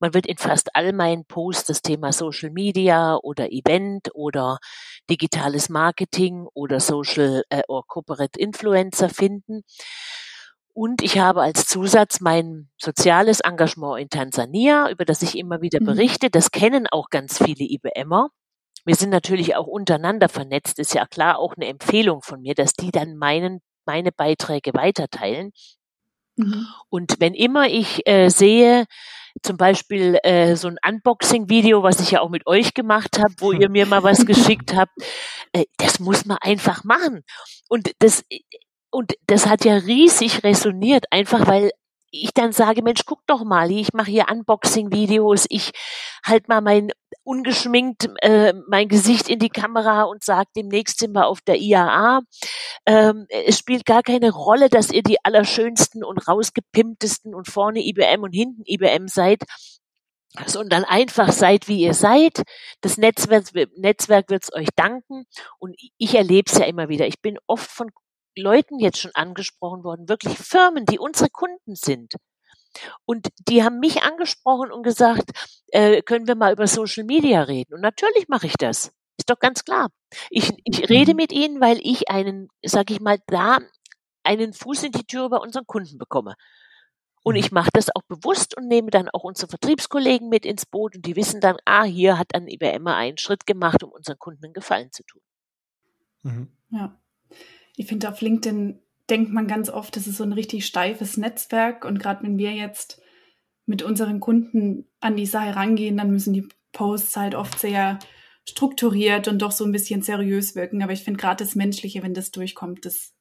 Man 0.00 0.14
wird 0.14 0.26
in 0.26 0.38
fast 0.38 0.74
all 0.74 0.92
meinen 0.92 1.26
Posts 1.26 1.66
das 1.66 1.82
Thema 1.82 2.12
Social 2.12 2.50
Media 2.50 3.16
oder 3.16 3.52
Event 3.52 4.10
oder 4.14 4.58
digitales 5.10 5.68
Marketing 5.68 6.46
oder 6.54 6.80
Social 6.80 7.42
äh, 7.50 7.62
oder 7.68 7.82
Corporate 7.86 8.38
Influencer 8.38 9.10
finden. 9.10 9.62
Und 10.72 11.02
ich 11.02 11.18
habe 11.18 11.42
als 11.42 11.66
Zusatz 11.66 12.20
mein 12.20 12.68
soziales 12.78 13.40
Engagement 13.40 14.00
in 14.00 14.08
Tansania, 14.08 14.90
über 14.90 15.04
das 15.04 15.22
ich 15.22 15.38
immer 15.38 15.60
wieder 15.60 15.80
mhm. 15.80 15.86
berichte. 15.86 16.30
Das 16.30 16.50
kennen 16.50 16.88
auch 16.90 17.10
ganz 17.10 17.38
viele 17.38 17.64
IBMer. 17.64 18.30
Wir 18.84 18.96
sind 18.96 19.10
natürlich 19.10 19.54
auch 19.56 19.68
untereinander 19.68 20.28
vernetzt. 20.28 20.78
Ist 20.78 20.94
ja 20.94 21.06
klar 21.06 21.38
auch 21.38 21.54
eine 21.56 21.68
Empfehlung 21.68 22.22
von 22.22 22.40
mir, 22.40 22.54
dass 22.54 22.72
die 22.72 22.90
dann 22.90 23.16
meinen 23.16 23.60
meine 23.86 24.12
Beiträge 24.12 24.72
weiterteilen. 24.74 25.52
Mhm. 26.36 26.66
Und 26.88 27.16
wenn 27.20 27.34
immer 27.34 27.68
ich 27.68 28.06
äh, 28.06 28.28
sehe, 28.28 28.86
zum 29.42 29.56
Beispiel 29.56 30.18
äh, 30.22 30.56
so 30.56 30.68
ein 30.68 30.78
Unboxing-Video, 30.86 31.82
was 31.82 32.00
ich 32.00 32.12
ja 32.12 32.20
auch 32.20 32.30
mit 32.30 32.46
euch 32.46 32.74
gemacht 32.74 33.18
habe, 33.18 33.34
wo 33.38 33.52
ihr 33.52 33.68
mir 33.68 33.86
mal 33.86 34.02
was 34.02 34.26
geschickt 34.26 34.74
habt, 34.74 34.92
äh, 35.52 35.64
das 35.78 36.00
muss 36.00 36.24
man 36.24 36.38
einfach 36.40 36.84
machen. 36.84 37.22
Und 37.68 37.92
das 37.98 38.24
und 38.90 39.14
das 39.26 39.46
hat 39.48 39.64
ja 39.64 39.74
riesig 39.74 40.44
resoniert, 40.44 41.06
einfach 41.10 41.48
weil 41.48 41.72
ich 42.12 42.32
dann 42.32 42.52
sage, 42.52 42.82
Mensch, 42.82 43.02
guck 43.06 43.26
doch 43.26 43.42
mal, 43.44 43.72
ich 43.72 43.92
mache 43.92 44.10
hier 44.10 44.26
Unboxing-Videos, 44.30 45.46
ich 45.48 45.72
halt 46.24 46.48
mal 46.48 46.60
mein 46.60 46.92
ungeschminkt 47.24 48.10
äh, 48.22 48.52
mein 48.68 48.88
Gesicht 48.88 49.28
in 49.28 49.38
die 49.38 49.48
Kamera 49.48 50.02
und 50.02 50.22
sage, 50.22 50.48
demnächst 50.56 50.98
sind 50.98 51.12
wir 51.12 51.26
auf 51.26 51.40
der 51.40 51.56
IAA. 51.56 52.20
Ähm, 52.86 53.26
es 53.28 53.58
spielt 53.58 53.86
gar 53.86 54.02
keine 54.02 54.30
Rolle, 54.30 54.68
dass 54.68 54.90
ihr 54.90 55.02
die 55.02 55.16
allerschönsten 55.24 56.04
und 56.04 56.28
rausgepimptesten 56.28 57.34
und 57.34 57.48
vorne 57.48 57.80
IBM 57.80 58.22
und 58.22 58.32
hinten 58.32 58.62
IBM 58.66 59.08
seid 59.08 59.42
sondern 60.46 60.84
einfach 60.84 61.30
seid, 61.30 61.68
wie 61.68 61.80
ihr 61.80 61.94
seid. 61.94 62.42
Das 62.80 62.96
Netzwerk, 62.96 63.44
Netzwerk 63.76 64.30
wird 64.30 64.42
es 64.42 64.52
euch 64.52 64.68
danken. 64.74 65.26
Und 65.58 65.76
ich 65.96 66.14
erlebe 66.14 66.50
es 66.50 66.58
ja 66.58 66.64
immer 66.64 66.88
wieder. 66.88 67.06
Ich 67.06 67.20
bin 67.20 67.38
oft 67.46 67.70
von 67.70 67.90
Leuten 68.36 68.80
jetzt 68.80 68.98
schon 68.98 69.12
angesprochen 69.14 69.84
worden, 69.84 70.08
wirklich 70.08 70.36
Firmen, 70.36 70.86
die 70.86 70.98
unsere 70.98 71.30
Kunden 71.30 71.76
sind. 71.76 72.14
Und 73.04 73.28
die 73.48 73.62
haben 73.62 73.78
mich 73.78 74.02
angesprochen 74.02 74.72
und 74.72 74.82
gesagt, 74.82 75.30
äh, 75.74 76.02
können 76.02 76.28
wir 76.28 76.36
mal 76.36 76.52
über 76.52 76.68
Social 76.68 77.04
Media 77.04 77.42
reden? 77.42 77.74
Und 77.74 77.80
natürlich 77.80 78.28
mache 78.28 78.46
ich 78.46 78.54
das. 78.54 78.92
Ist 79.18 79.28
doch 79.28 79.38
ganz 79.40 79.64
klar. 79.64 79.90
Ich, 80.30 80.52
ich 80.64 80.88
rede 80.88 81.12
mhm. 81.12 81.16
mit 81.16 81.32
ihnen, 81.32 81.60
weil 81.60 81.78
ich 81.82 82.08
einen, 82.08 82.48
sag 82.64 82.90
ich 82.90 83.00
mal, 83.00 83.18
da 83.26 83.58
einen 84.22 84.52
Fuß 84.52 84.84
in 84.84 84.92
die 84.92 85.04
Tür 85.04 85.28
bei 85.30 85.36
unseren 85.36 85.66
Kunden 85.66 85.98
bekomme. 85.98 86.36
Und 87.24 87.34
ich 87.34 87.50
mhm. 87.50 87.56
mache 87.56 87.70
das 87.72 87.88
auch 87.94 88.02
bewusst 88.06 88.56
und 88.56 88.68
nehme 88.68 88.90
dann 88.90 89.08
auch 89.08 89.24
unsere 89.24 89.48
Vertriebskollegen 89.48 90.28
mit 90.28 90.46
ins 90.46 90.64
Boot 90.64 90.94
und 90.94 91.06
die 91.06 91.16
wissen 91.16 91.40
dann, 91.40 91.56
ah, 91.64 91.82
hier 91.82 92.18
hat 92.18 92.34
ein 92.34 92.46
IBMer 92.46 92.94
einen 92.94 93.18
Schritt 93.18 93.44
gemacht, 93.44 93.82
um 93.82 93.90
unseren 93.90 94.18
Kunden 94.18 94.44
einen 94.44 94.54
Gefallen 94.54 94.92
zu 94.92 95.02
tun. 95.02 95.22
Mhm. 96.22 96.48
Ja. 96.70 97.00
Ich 97.74 97.88
finde, 97.88 98.08
auf 98.08 98.20
LinkedIn 98.20 98.80
denkt 99.10 99.32
man 99.32 99.48
ganz 99.48 99.70
oft, 99.70 99.96
das 99.96 100.06
ist 100.06 100.18
so 100.18 100.24
ein 100.24 100.32
richtig 100.32 100.66
steifes 100.66 101.16
Netzwerk. 101.16 101.84
Und 101.84 101.98
gerade 101.98 102.22
wenn 102.22 102.38
wir 102.38 102.52
jetzt 102.52 103.00
mit 103.66 103.82
unseren 103.82 104.20
Kunden 104.20 104.86
an 105.00 105.16
die 105.16 105.26
Sache 105.26 105.56
rangehen, 105.56 105.96
dann 105.96 106.10
müssen 106.10 106.32
die 106.32 106.48
Posts 106.72 107.16
halt 107.16 107.34
oft 107.34 107.58
sehr 107.58 107.98
strukturiert 108.48 109.28
und 109.28 109.40
doch 109.40 109.52
so 109.52 109.64
ein 109.64 109.72
bisschen 109.72 110.02
seriös 110.02 110.54
wirken. 110.54 110.82
Aber 110.82 110.92
ich 110.92 111.02
finde 111.02 111.20
gerade 111.20 111.42
das 111.44 111.54
Menschliche, 111.54 112.02
wenn 112.02 112.14
das 112.14 112.30
durchkommt, 112.30 112.84
das 112.84 113.12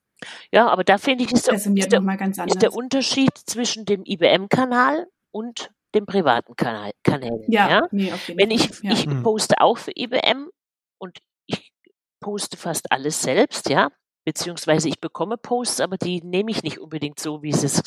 ja, 0.52 0.70
aber 0.70 0.86
da 0.86 0.98
finde 0.98 1.26
ich, 1.26 1.34
ist 1.34 1.48
der, 1.48 1.56
ist, 1.56 1.66
der, 1.66 2.46
ist 2.46 2.62
der, 2.62 2.74
Unterschied 2.74 3.32
zwischen 3.46 3.84
dem 3.84 4.04
IBM-Kanal 4.06 5.08
und 5.32 5.72
dem 5.96 6.06
privaten 6.06 6.56
Kanal, 6.56 6.92
Kanälen. 7.04 7.44
Ja, 7.50 7.70
ja? 7.70 7.88
Nee, 7.92 8.14
Wenn 8.36 8.50
ich, 8.50 8.70
ja. 8.84 8.94
ich 8.94 9.06
hm. 9.06 9.24
poste 9.24 9.60
auch 9.60 9.78
für 9.78 9.92
IBM 9.94 10.50
und 10.98 11.20
ich 11.46 11.74
poste 12.22 12.56
fast 12.56 12.90
alles 12.90 13.22
selbst, 13.22 13.68
ja 13.70 13.90
beziehungsweise 14.24 14.90
ich 14.90 15.00
bekomme 15.00 15.38
Posts, 15.38 15.82
aber 15.82 15.98
die 15.98 16.22
nehme 16.22 16.52
ich 16.52 16.64
nicht 16.64 16.80
unbedingt 16.80 17.20
so, 17.20 17.44
wie 17.44 17.54
sie, 17.54 17.82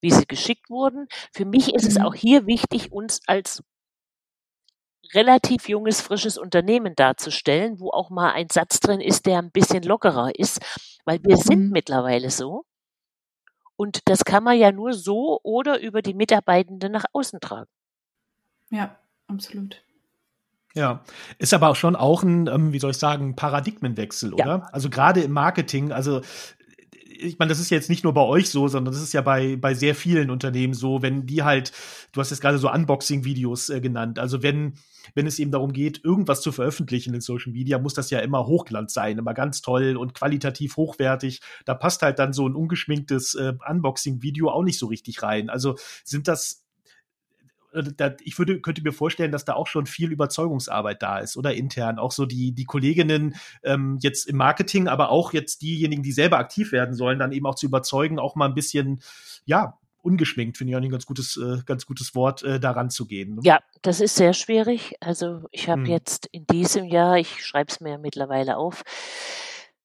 wie 0.00 0.10
sie 0.10 0.26
geschickt 0.26 0.70
wurden. 0.70 1.06
Für 1.32 1.44
mich 1.44 1.74
ist 1.74 1.86
es 1.86 1.98
mhm. 1.98 2.04
auch 2.04 2.14
hier 2.14 2.46
wichtig, 2.46 2.92
uns 2.92 3.20
als 3.26 3.62
relativ 5.14 5.68
junges, 5.68 6.00
frisches 6.00 6.38
Unternehmen 6.38 6.94
darzustellen, 6.94 7.80
wo 7.80 7.90
auch 7.90 8.10
mal 8.10 8.32
ein 8.32 8.48
Satz 8.50 8.80
drin 8.80 9.00
ist, 9.00 9.26
der 9.26 9.38
ein 9.38 9.50
bisschen 9.50 9.82
lockerer 9.82 10.38
ist, 10.38 10.60
weil 11.04 11.18
wir 11.24 11.36
mhm. 11.36 11.40
sind 11.40 11.70
mittlerweile 11.70 12.30
so. 12.30 12.64
Und 13.76 14.00
das 14.04 14.24
kann 14.24 14.44
man 14.44 14.58
ja 14.58 14.72
nur 14.72 14.92
so 14.92 15.40
oder 15.42 15.80
über 15.80 16.02
die 16.02 16.14
Mitarbeitenden 16.14 16.92
nach 16.92 17.06
außen 17.12 17.40
tragen. 17.40 17.70
Ja, 18.70 18.96
absolut. 19.26 19.82
Ja, 20.74 21.02
ist 21.38 21.52
aber 21.52 21.68
auch 21.68 21.76
schon 21.76 21.96
auch 21.96 22.22
ein, 22.22 22.46
ähm, 22.46 22.72
wie 22.72 22.78
soll 22.78 22.92
ich 22.92 22.98
sagen, 22.98 23.34
Paradigmenwechsel, 23.34 24.34
oder? 24.34 24.44
Ja. 24.44 24.68
Also 24.70 24.88
gerade 24.88 25.20
im 25.20 25.32
Marketing, 25.32 25.90
also 25.90 26.20
ich 27.22 27.38
meine, 27.38 27.50
das 27.50 27.60
ist 27.60 27.70
jetzt 27.70 27.90
nicht 27.90 28.04
nur 28.04 28.14
bei 28.14 28.22
euch 28.22 28.48
so, 28.50 28.68
sondern 28.68 28.92
das 28.92 29.02
ist 29.02 29.12
ja 29.12 29.20
bei, 29.20 29.56
bei 29.56 29.74
sehr 29.74 29.94
vielen 29.94 30.30
Unternehmen 30.30 30.74
so, 30.74 31.02
wenn 31.02 31.26
die 31.26 31.42
halt, 31.42 31.72
du 32.12 32.20
hast 32.20 32.30
jetzt 32.30 32.40
gerade 32.40 32.58
so 32.58 32.70
Unboxing-Videos 32.70 33.70
äh, 33.70 33.80
genannt, 33.80 34.18
also 34.18 34.42
wenn, 34.42 34.74
wenn 35.14 35.26
es 35.26 35.38
eben 35.38 35.50
darum 35.50 35.72
geht, 35.72 36.04
irgendwas 36.04 36.40
zu 36.40 36.52
veröffentlichen 36.52 37.14
in 37.14 37.20
Social 37.20 37.52
Media, 37.52 37.78
muss 37.78 37.94
das 37.94 38.10
ja 38.10 38.20
immer 38.20 38.46
Hochglanz 38.46 38.94
sein, 38.94 39.18
immer 39.18 39.34
ganz 39.34 39.60
toll 39.60 39.96
und 39.96 40.14
qualitativ 40.14 40.76
hochwertig. 40.76 41.40
Da 41.64 41.74
passt 41.74 42.02
halt 42.02 42.18
dann 42.18 42.32
so 42.32 42.48
ein 42.48 42.54
ungeschminktes 42.54 43.34
äh, 43.34 43.54
Unboxing-Video 43.68 44.48
auch 44.50 44.62
nicht 44.62 44.78
so 44.78 44.86
richtig 44.86 45.22
rein. 45.22 45.50
Also 45.50 45.76
sind 46.04 46.28
das 46.28 46.64
ich 48.22 48.38
würde, 48.38 48.60
könnte 48.60 48.82
mir 48.82 48.92
vorstellen, 48.92 49.32
dass 49.32 49.44
da 49.44 49.54
auch 49.54 49.66
schon 49.66 49.86
viel 49.86 50.10
Überzeugungsarbeit 50.10 51.02
da 51.02 51.18
ist 51.18 51.36
oder 51.36 51.54
intern. 51.54 51.98
Auch 51.98 52.12
so 52.12 52.26
die, 52.26 52.52
die 52.52 52.64
Kolleginnen 52.64 53.36
ähm, 53.62 53.98
jetzt 54.00 54.26
im 54.26 54.36
Marketing, 54.36 54.88
aber 54.88 55.10
auch 55.10 55.32
jetzt 55.32 55.62
diejenigen, 55.62 56.02
die 56.02 56.12
selber 56.12 56.38
aktiv 56.38 56.72
werden 56.72 56.94
sollen, 56.94 57.18
dann 57.18 57.32
eben 57.32 57.46
auch 57.46 57.54
zu 57.54 57.66
überzeugen, 57.66 58.18
auch 58.18 58.34
mal 58.34 58.46
ein 58.46 58.54
bisschen, 58.54 59.00
ja, 59.44 59.78
ungeschminkt, 60.02 60.56
finde 60.56 60.72
ich 60.72 60.76
auch 60.76 60.82
ein 60.82 60.90
ganz 60.90 61.06
gutes, 61.06 61.36
äh, 61.36 61.58
ganz 61.66 61.86
gutes 61.86 62.14
Wort, 62.14 62.42
äh, 62.42 62.58
daran 62.58 62.90
zu 62.90 63.06
gehen. 63.06 63.34
Ne? 63.34 63.40
Ja, 63.44 63.60
das 63.82 64.00
ist 64.00 64.16
sehr 64.16 64.32
schwierig. 64.32 64.94
Also 65.00 65.42
ich 65.50 65.68
habe 65.68 65.82
hm. 65.82 65.90
jetzt 65.90 66.26
in 66.32 66.46
diesem 66.46 66.86
Jahr, 66.86 67.18
ich 67.18 67.44
schreibe 67.44 67.70
es 67.70 67.80
mir 67.80 67.98
mittlerweile 67.98 68.56
auf, 68.56 68.82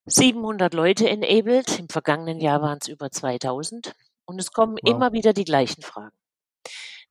700 0.05 0.73
Leute 0.73 1.09
enabled. 1.09 1.79
Im 1.79 1.89
vergangenen 1.89 2.39
Jahr 2.39 2.61
waren 2.61 2.77
es 2.81 2.87
über 2.87 3.11
2000. 3.11 3.93
Und 4.25 4.39
es 4.39 4.51
kommen 4.51 4.77
wow. 4.81 4.91
immer 4.91 5.13
wieder 5.13 5.33
die 5.33 5.45
gleichen 5.45 5.81
Fragen. 5.81 6.15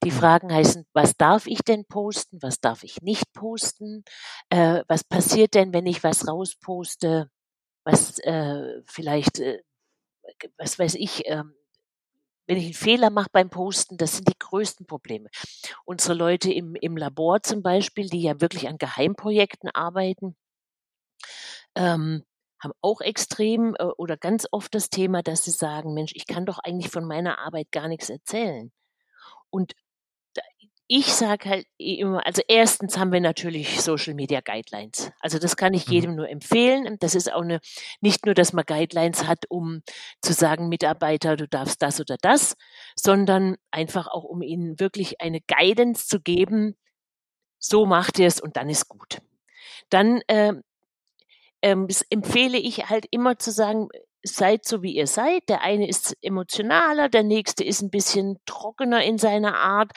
Die 0.02 0.10
Fragen 0.10 0.52
heißen, 0.52 0.86
was 0.92 1.16
darf 1.16 1.46
ich 1.46 1.60
denn 1.60 1.84
posten, 1.86 2.38
was 2.42 2.60
darf 2.60 2.82
ich 2.84 3.00
nicht 3.00 3.32
posten, 3.32 4.04
äh, 4.50 4.82
was 4.88 5.04
passiert 5.04 5.54
denn, 5.54 5.72
wenn 5.72 5.86
ich 5.86 6.02
was 6.04 6.28
rausposte, 6.28 7.30
was 7.84 8.18
äh, 8.20 8.82
vielleicht, 8.86 9.38
äh, 9.38 9.62
was 10.58 10.78
weiß 10.78 10.94
ich, 10.96 11.26
äh, 11.26 11.42
wenn 12.46 12.58
ich 12.58 12.64
einen 12.64 12.74
Fehler 12.74 13.10
mache 13.10 13.30
beim 13.32 13.48
Posten, 13.48 13.96
das 13.96 14.16
sind 14.16 14.28
die 14.28 14.38
größten 14.38 14.86
Probleme. 14.86 15.30
Unsere 15.84 16.14
Leute 16.14 16.52
im, 16.52 16.74
im 16.74 16.96
Labor 16.96 17.42
zum 17.42 17.62
Beispiel, 17.62 18.08
die 18.08 18.22
ja 18.22 18.40
wirklich 18.40 18.68
an 18.68 18.78
Geheimprojekten 18.78 19.70
arbeiten, 19.70 20.36
ähm, 21.74 22.24
haben 22.62 22.72
auch 22.80 23.00
extrem 23.00 23.74
äh, 23.78 23.84
oder 23.84 24.16
ganz 24.16 24.46
oft 24.50 24.74
das 24.74 24.90
Thema, 24.90 25.22
dass 25.22 25.44
sie 25.44 25.50
sagen, 25.50 25.94
Mensch, 25.94 26.12
ich 26.14 26.26
kann 26.26 26.46
doch 26.46 26.58
eigentlich 26.58 26.90
von 26.90 27.04
meiner 27.06 27.38
Arbeit 27.38 27.70
gar 27.72 27.88
nichts 27.88 28.10
erzählen. 28.10 28.72
Und 29.50 29.72
ich 30.96 31.12
sage 31.12 31.48
halt 31.48 31.66
immer, 31.76 32.24
also 32.24 32.40
erstens 32.46 32.96
haben 32.96 33.10
wir 33.10 33.20
natürlich 33.20 33.80
Social 33.80 34.14
Media 34.14 34.40
Guidelines. 34.40 35.10
Also 35.18 35.40
das 35.40 35.56
kann 35.56 35.74
ich 35.74 35.88
mhm. 35.88 35.92
jedem 35.92 36.14
nur 36.14 36.28
empfehlen. 36.28 36.98
Das 37.00 37.16
ist 37.16 37.32
auch 37.32 37.42
eine, 37.42 37.58
nicht 38.00 38.24
nur, 38.26 38.34
dass 38.34 38.52
man 38.52 38.64
Guidelines 38.64 39.26
hat, 39.26 39.44
um 39.48 39.82
zu 40.22 40.32
sagen, 40.32 40.68
Mitarbeiter, 40.68 41.36
du 41.36 41.48
darfst 41.48 41.82
das 41.82 42.00
oder 42.00 42.16
das, 42.20 42.54
sondern 42.94 43.56
einfach 43.72 44.06
auch, 44.06 44.22
um 44.22 44.40
ihnen 44.40 44.78
wirklich 44.78 45.20
eine 45.20 45.40
Guidance 45.40 46.06
zu 46.06 46.20
geben, 46.20 46.76
so 47.58 47.86
macht 47.86 48.20
ihr 48.20 48.28
es 48.28 48.40
und 48.40 48.56
dann 48.56 48.70
ist 48.70 48.88
gut. 48.88 49.18
Dann 49.90 50.20
äh, 50.28 50.52
ähm, 51.60 51.88
empfehle 52.08 52.58
ich 52.58 52.88
halt 52.88 53.06
immer 53.10 53.36
zu 53.40 53.50
sagen, 53.50 53.88
seid 54.22 54.64
so 54.64 54.82
wie 54.82 54.94
ihr 54.94 55.08
seid. 55.08 55.48
Der 55.48 55.62
eine 55.62 55.88
ist 55.88 56.16
emotionaler, 56.22 57.08
der 57.08 57.24
nächste 57.24 57.64
ist 57.64 57.82
ein 57.82 57.90
bisschen 57.90 58.38
trockener 58.46 59.02
in 59.02 59.18
seiner 59.18 59.58
Art. 59.58 59.90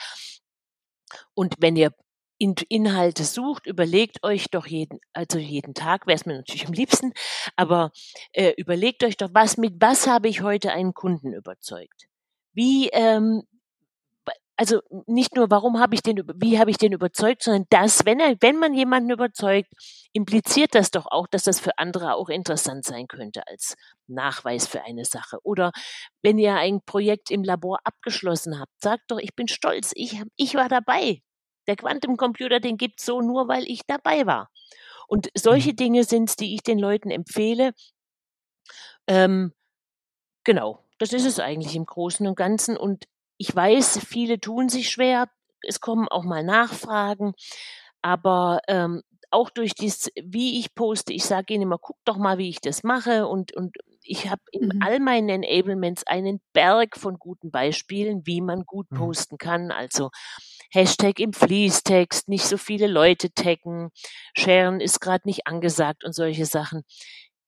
Und 1.34 1.54
wenn 1.58 1.76
ihr 1.76 1.92
Inhalte 2.38 3.24
sucht, 3.24 3.66
überlegt 3.66 4.22
euch 4.22 4.46
doch 4.50 4.66
jeden, 4.66 5.00
also 5.12 5.38
jeden 5.38 5.74
Tag 5.74 6.06
wäre 6.06 6.16
es 6.16 6.26
mir 6.26 6.36
natürlich 6.36 6.66
am 6.66 6.72
liebsten, 6.72 7.12
aber 7.56 7.90
äh, 8.32 8.52
überlegt 8.56 9.02
euch 9.02 9.16
doch, 9.16 9.30
was 9.32 9.56
mit 9.56 9.74
was 9.80 10.06
habe 10.06 10.28
ich 10.28 10.42
heute 10.42 10.72
einen 10.72 10.94
Kunden 10.94 11.32
überzeugt? 11.32 12.06
Wie 12.52 12.88
ähm, 12.92 13.42
also 14.58 14.80
nicht 15.06 15.36
nur, 15.36 15.50
warum 15.50 15.78
habe 15.78 15.94
ich 15.94 16.02
den, 16.02 16.20
wie 16.34 16.58
habe 16.58 16.72
ich 16.72 16.78
den 16.78 16.92
überzeugt, 16.92 17.44
sondern 17.44 17.66
das, 17.70 18.04
wenn 18.04 18.18
er, 18.18 18.34
wenn 18.40 18.58
man 18.58 18.74
jemanden 18.74 19.10
überzeugt, 19.10 19.68
impliziert 20.12 20.74
das 20.74 20.90
doch 20.90 21.06
auch, 21.06 21.28
dass 21.28 21.44
das 21.44 21.60
für 21.60 21.78
andere 21.78 22.14
auch 22.14 22.28
interessant 22.28 22.84
sein 22.84 23.06
könnte 23.06 23.46
als 23.46 23.76
Nachweis 24.08 24.66
für 24.66 24.82
eine 24.82 25.04
Sache. 25.04 25.38
Oder 25.44 25.70
wenn 26.22 26.38
ihr 26.38 26.56
ein 26.56 26.80
Projekt 26.84 27.30
im 27.30 27.44
Labor 27.44 27.78
abgeschlossen 27.84 28.58
habt, 28.58 28.72
sagt 28.82 29.04
doch, 29.08 29.18
ich 29.18 29.36
bin 29.36 29.46
stolz, 29.46 29.92
ich, 29.94 30.20
ich 30.34 30.56
war 30.56 30.68
dabei. 30.68 31.22
Der 31.68 31.76
Quantencomputer, 31.76 32.58
den 32.58 32.78
gibt's 32.78 33.04
so 33.04 33.20
nur, 33.20 33.46
weil 33.46 33.62
ich 33.68 33.82
dabei 33.86 34.26
war. 34.26 34.50
Und 35.06 35.28
solche 35.36 35.70
mhm. 35.70 35.76
Dinge 35.76 36.04
sind's, 36.04 36.34
die 36.34 36.56
ich 36.56 36.64
den 36.64 36.80
Leuten 36.80 37.12
empfehle. 37.12 37.74
Ähm, 39.06 39.52
genau, 40.42 40.84
das 40.98 41.12
ist 41.12 41.26
es 41.26 41.38
eigentlich 41.38 41.76
im 41.76 41.86
Großen 41.86 42.26
und 42.26 42.34
Ganzen. 42.34 42.76
Und 42.76 43.04
ich 43.38 43.54
weiß, 43.54 44.00
viele 44.06 44.40
tun 44.40 44.68
sich 44.68 44.90
schwer. 44.90 45.28
Es 45.62 45.80
kommen 45.80 46.08
auch 46.08 46.24
mal 46.24 46.44
Nachfragen. 46.44 47.32
Aber 48.02 48.60
ähm, 48.68 49.02
auch 49.30 49.50
durch 49.50 49.74
dies, 49.74 50.10
wie 50.22 50.58
ich 50.58 50.74
poste, 50.74 51.12
ich 51.12 51.24
sage 51.24 51.54
ihnen 51.54 51.64
immer, 51.64 51.78
guck 51.78 51.96
doch 52.04 52.16
mal, 52.16 52.38
wie 52.38 52.48
ich 52.48 52.60
das 52.60 52.82
mache. 52.82 53.26
Und, 53.26 53.54
und 53.54 53.76
ich 54.02 54.28
habe 54.28 54.42
in 54.52 54.66
mhm. 54.66 54.82
all 54.82 55.00
meinen 55.00 55.42
Enablements 55.42 56.06
einen 56.06 56.40
Berg 56.52 56.96
von 56.96 57.18
guten 57.18 57.50
Beispielen, 57.50 58.26
wie 58.26 58.40
man 58.40 58.64
gut 58.64 58.90
mhm. 58.90 58.96
posten 58.96 59.38
kann. 59.38 59.70
Also 59.70 60.10
Hashtag 60.70 61.20
im 61.20 61.32
Fließtext, 61.32 62.28
nicht 62.28 62.44
so 62.44 62.56
viele 62.56 62.86
Leute 62.86 63.32
taggen, 63.32 63.90
sharen 64.36 64.80
ist 64.80 65.00
gerade 65.00 65.26
nicht 65.26 65.46
angesagt 65.46 66.04
und 66.04 66.14
solche 66.14 66.46
Sachen. 66.46 66.82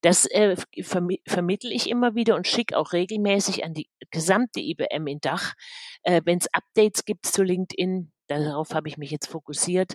Das 0.03 0.25
äh, 0.27 0.57
verm 0.83 1.09
vermittel 1.27 1.73
ich 1.73 1.91
immer 1.91 2.15
wieder 2.15 2.35
und 2.35 2.47
schicke 2.47 2.79
auch 2.79 2.93
regelmäßig 2.93 3.65
an 3.65 3.75
die 3.75 3.91
gesamte 4.11 4.61
IBM 4.61 5.07
in 5.07 5.21
Dach. 5.21 5.55
Äh, 6.03 6.23
Wenn 6.25 6.39
es 6.39 6.49
Updates 6.53 7.05
gibt 7.05 7.27
zu 7.27 7.43
LinkedIn, 7.43 8.13
darauf 8.27 8.75
habe 8.75 8.89
ich 8.89 8.97
mich 8.97 9.11
jetzt 9.11 9.29
fokussiert, 9.29 9.95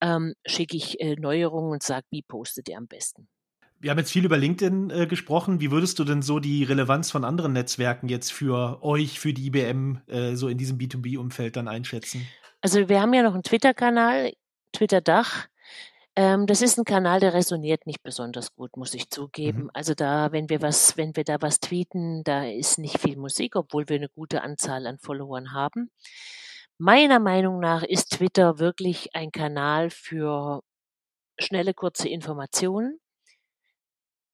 ähm, 0.00 0.34
schicke 0.46 0.76
ich 0.76 1.00
äh, 1.00 1.16
Neuerungen 1.16 1.72
und 1.72 1.82
sage, 1.82 2.06
wie 2.10 2.22
postet 2.22 2.68
ihr 2.68 2.78
am 2.78 2.86
besten. 2.86 3.28
Wir 3.78 3.90
haben 3.90 3.98
jetzt 3.98 4.12
viel 4.12 4.24
über 4.24 4.38
LinkedIn 4.38 4.90
äh, 4.90 5.06
gesprochen. 5.06 5.60
Wie 5.60 5.72
würdest 5.72 5.98
du 5.98 6.04
denn 6.04 6.22
so 6.22 6.38
die 6.38 6.62
Relevanz 6.62 7.10
von 7.10 7.24
anderen 7.24 7.52
Netzwerken 7.52 8.08
jetzt 8.08 8.32
für 8.32 8.80
euch, 8.82 9.18
für 9.18 9.32
die 9.32 9.46
IBM, 9.46 10.00
äh, 10.06 10.36
so 10.36 10.46
in 10.46 10.56
diesem 10.56 10.78
B2B-Umfeld 10.78 11.56
dann 11.56 11.66
einschätzen? 11.66 12.28
Also 12.60 12.88
wir 12.88 13.00
haben 13.00 13.12
ja 13.12 13.24
noch 13.24 13.34
einen 13.34 13.42
Twitter-Kanal, 13.42 14.34
Twitter-Dach. 14.72 15.48
Ähm, 16.14 16.46
das 16.46 16.60
ist 16.60 16.78
ein 16.78 16.84
Kanal, 16.84 17.20
der 17.20 17.32
resoniert 17.32 17.86
nicht 17.86 18.02
besonders 18.02 18.54
gut, 18.54 18.76
muss 18.76 18.92
ich 18.92 19.08
zugeben. 19.08 19.64
Mhm. 19.64 19.70
Also 19.72 19.94
da, 19.94 20.30
wenn 20.32 20.50
wir 20.50 20.60
was, 20.60 20.96
wenn 20.96 21.16
wir 21.16 21.24
da 21.24 21.40
was 21.40 21.60
tweeten, 21.60 22.22
da 22.24 22.46
ist 22.46 22.78
nicht 22.78 22.98
viel 22.98 23.16
Musik, 23.16 23.56
obwohl 23.56 23.88
wir 23.88 23.96
eine 23.96 24.10
gute 24.10 24.42
Anzahl 24.42 24.86
an 24.86 24.98
Followern 24.98 25.52
haben. 25.52 25.90
Meiner 26.78 27.18
Meinung 27.18 27.60
nach 27.60 27.82
ist 27.82 28.10
Twitter 28.10 28.58
wirklich 28.58 29.14
ein 29.14 29.30
Kanal 29.32 29.88
für 29.90 30.62
schnelle, 31.38 31.72
kurze 31.74 32.08
Informationen. 32.08 32.98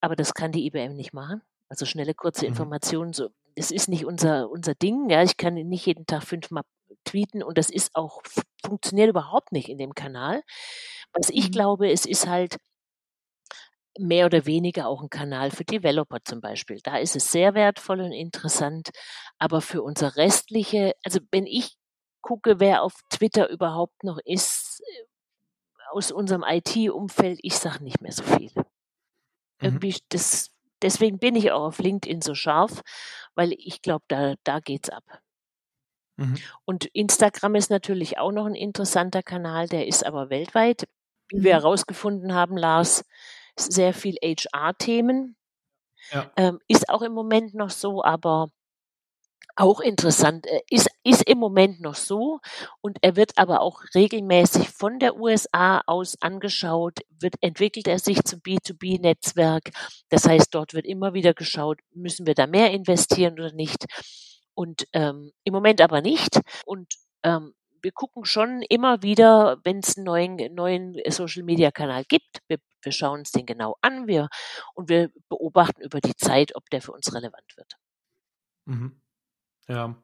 Aber 0.01 0.17
das 0.17 0.35
kann 0.35 0.53
die 0.53 0.67
IBM 0.67 0.95
nicht 0.95 1.13
machen. 1.13 1.43
Also 1.69 1.85
schnelle, 1.85 2.15
kurze 2.15 2.45
mhm. 2.45 2.53
Informationen, 2.53 3.13
so, 3.13 3.29
das 3.55 3.71
ist 3.71 3.89
nicht 3.89 4.05
unser, 4.05 4.51
unser 4.51 4.75
Ding. 4.75 5.11
Ja, 5.11 5.23
ich 5.23 5.37
kann 5.37 5.55
nicht 5.55 5.87
jeden 5.87 6.07
Tag 6.07 6.25
fünfmal 6.25 6.63
tweeten 7.05 7.43
und 7.43 7.59
das 7.59 7.71
ist 7.71 7.95
auch, 7.95 8.23
funktioniert 8.65 9.11
überhaupt 9.11 9.53
nicht 9.53 9.69
in 9.69 9.79
dem 9.79 9.95
Kanal. 9.95 10.43
Was 11.13 11.31
ich 11.31 11.49
mhm. 11.49 11.53
glaube, 11.53 11.91
es 11.91 12.07
ist 12.07 12.27
halt 12.27 12.57
mehr 13.99 14.27
oder 14.27 14.47
weniger 14.47 14.87
auch 14.87 15.03
ein 15.03 15.11
Kanal 15.11 15.51
für 15.51 15.65
Developer 15.65 16.19
zum 16.25 16.41
Beispiel. 16.41 16.81
Da 16.83 16.99
ist 16.99 17.17
es 17.17 17.33
sehr 17.33 17.55
wertvoll 17.55 18.01
und 18.01 18.13
interessant. 18.13 18.91
Aber 19.39 19.61
für 19.61 19.83
unser 19.83 20.17
restliche, 20.17 20.95
also 21.05 21.21
wenn 21.31 21.47
ich 21.47 21.77
gucke, 22.21 22.61
wer 22.61 22.83
auf 22.83 22.95
Twitter 23.11 23.49
überhaupt 23.49 24.05
noch 24.05 24.19
ist, 24.25 24.81
äh, 24.81 25.05
aus 25.91 26.13
unserem 26.13 26.45
IT-Umfeld, 26.47 27.41
ich 27.43 27.57
sage 27.57 27.83
nicht 27.83 28.01
mehr 28.01 28.13
so 28.13 28.23
viel. 28.23 28.51
Mhm. 28.55 28.65
Irgendwie, 29.61 29.97
das, 30.11 30.51
deswegen 30.83 31.19
bin 31.19 31.35
ich 31.35 31.51
auch 31.51 31.63
auf 31.63 31.79
LinkedIn 31.79 32.21
so 32.21 32.35
scharf, 32.35 32.83
weil 33.35 33.53
ich 33.53 33.83
glaube, 33.83 34.05
da, 34.09 34.35
da 34.45 34.61
geht's 34.61 34.91
ab. 34.91 35.05
Mhm. 36.17 36.37
Und 36.65 36.85
Instagram 36.87 37.55
ist 37.55 37.71
natürlich 37.71 38.19
auch 38.19 38.33
noch 38.33 38.47
ein 38.47 38.55
interessanter 38.55 39.23
Kanal, 39.23 39.69
der 39.69 39.87
ist 39.87 40.05
aber 40.05 40.31
weltweit. 40.31 40.87
Wie 41.31 41.43
wir 41.43 41.57
mhm. 41.57 41.61
herausgefunden 41.61 42.35
haben, 42.35 42.57
Lars, 42.57 43.05
sehr 43.57 43.93
viel 43.93 44.17
HR-Themen. 44.23 45.37
Ja. 46.11 46.31
Ähm, 46.37 46.59
ist 46.69 46.89
auch 46.89 47.03
im 47.03 47.13
Moment 47.13 47.55
noch 47.55 47.71
so, 47.71 48.03
aber 48.03 48.51
auch 49.59 49.81
interessant, 49.81 50.47
äh, 50.47 50.61
ist, 50.71 50.89
ist 51.03 51.29
im 51.29 51.39
Moment 51.39 51.81
noch 51.81 51.97
so 51.97 52.39
und 52.81 52.99
er 53.03 53.17
wird 53.17 53.33
aber 53.37 53.61
auch 53.61 53.83
regelmäßig 53.95 54.71
von 54.71 54.99
der 54.99 55.17
USA 55.17 55.83
aus 55.87 56.17
angeschaut, 56.21 57.01
wird, 57.19 57.35
entwickelt 57.41 57.89
er 57.89 57.99
sich 57.99 58.23
zum 58.23 58.41
B2B-Netzwerk. 58.41 59.71
Das 60.11 60.29
heißt, 60.29 60.55
dort 60.55 60.75
wird 60.75 60.87
immer 60.87 61.13
wieder 61.13 61.35
geschaut, 61.35 61.81
müssen 61.93 62.27
wir 62.27 62.35
da 62.35 62.47
mehr 62.47 62.71
investieren 62.71 63.35
oder 63.35 63.53
nicht. 63.53 63.87
Und 64.55 64.87
ähm, 64.93 65.33
im 65.45 65.53
Moment 65.53 65.81
aber 65.81 66.03
nicht. 66.03 66.41
Und 66.65 66.95
ähm, 67.25 67.55
wir 67.83 67.93
gucken 67.93 68.25
schon 68.25 68.63
immer 68.63 69.03
wieder, 69.03 69.61
wenn 69.65 69.79
es 69.79 69.97
einen 69.97 70.05
neuen, 70.05 70.55
neuen 70.55 70.97
Social-Media-Kanal 71.09 72.05
gibt. 72.05 72.41
Wir, 72.49 72.59
wir 72.83 72.93
schauen 72.93 73.21
uns 73.21 73.33
den 73.33 73.47
genau 73.47 73.77
an 73.81 74.07
wir, 74.07 74.29
und 74.75 74.89
wir 74.89 75.11
beobachten 75.29 75.83
über 75.83 76.01
die 76.01 76.17
Zeit, 76.17 76.55
ob 76.55 76.69
der 76.71 76.83
für 76.83 76.93
uns 76.93 77.15
relevant 77.15 77.57
wird. 77.57 77.75
Mhm. 78.67 79.01
Ja. 79.69 79.97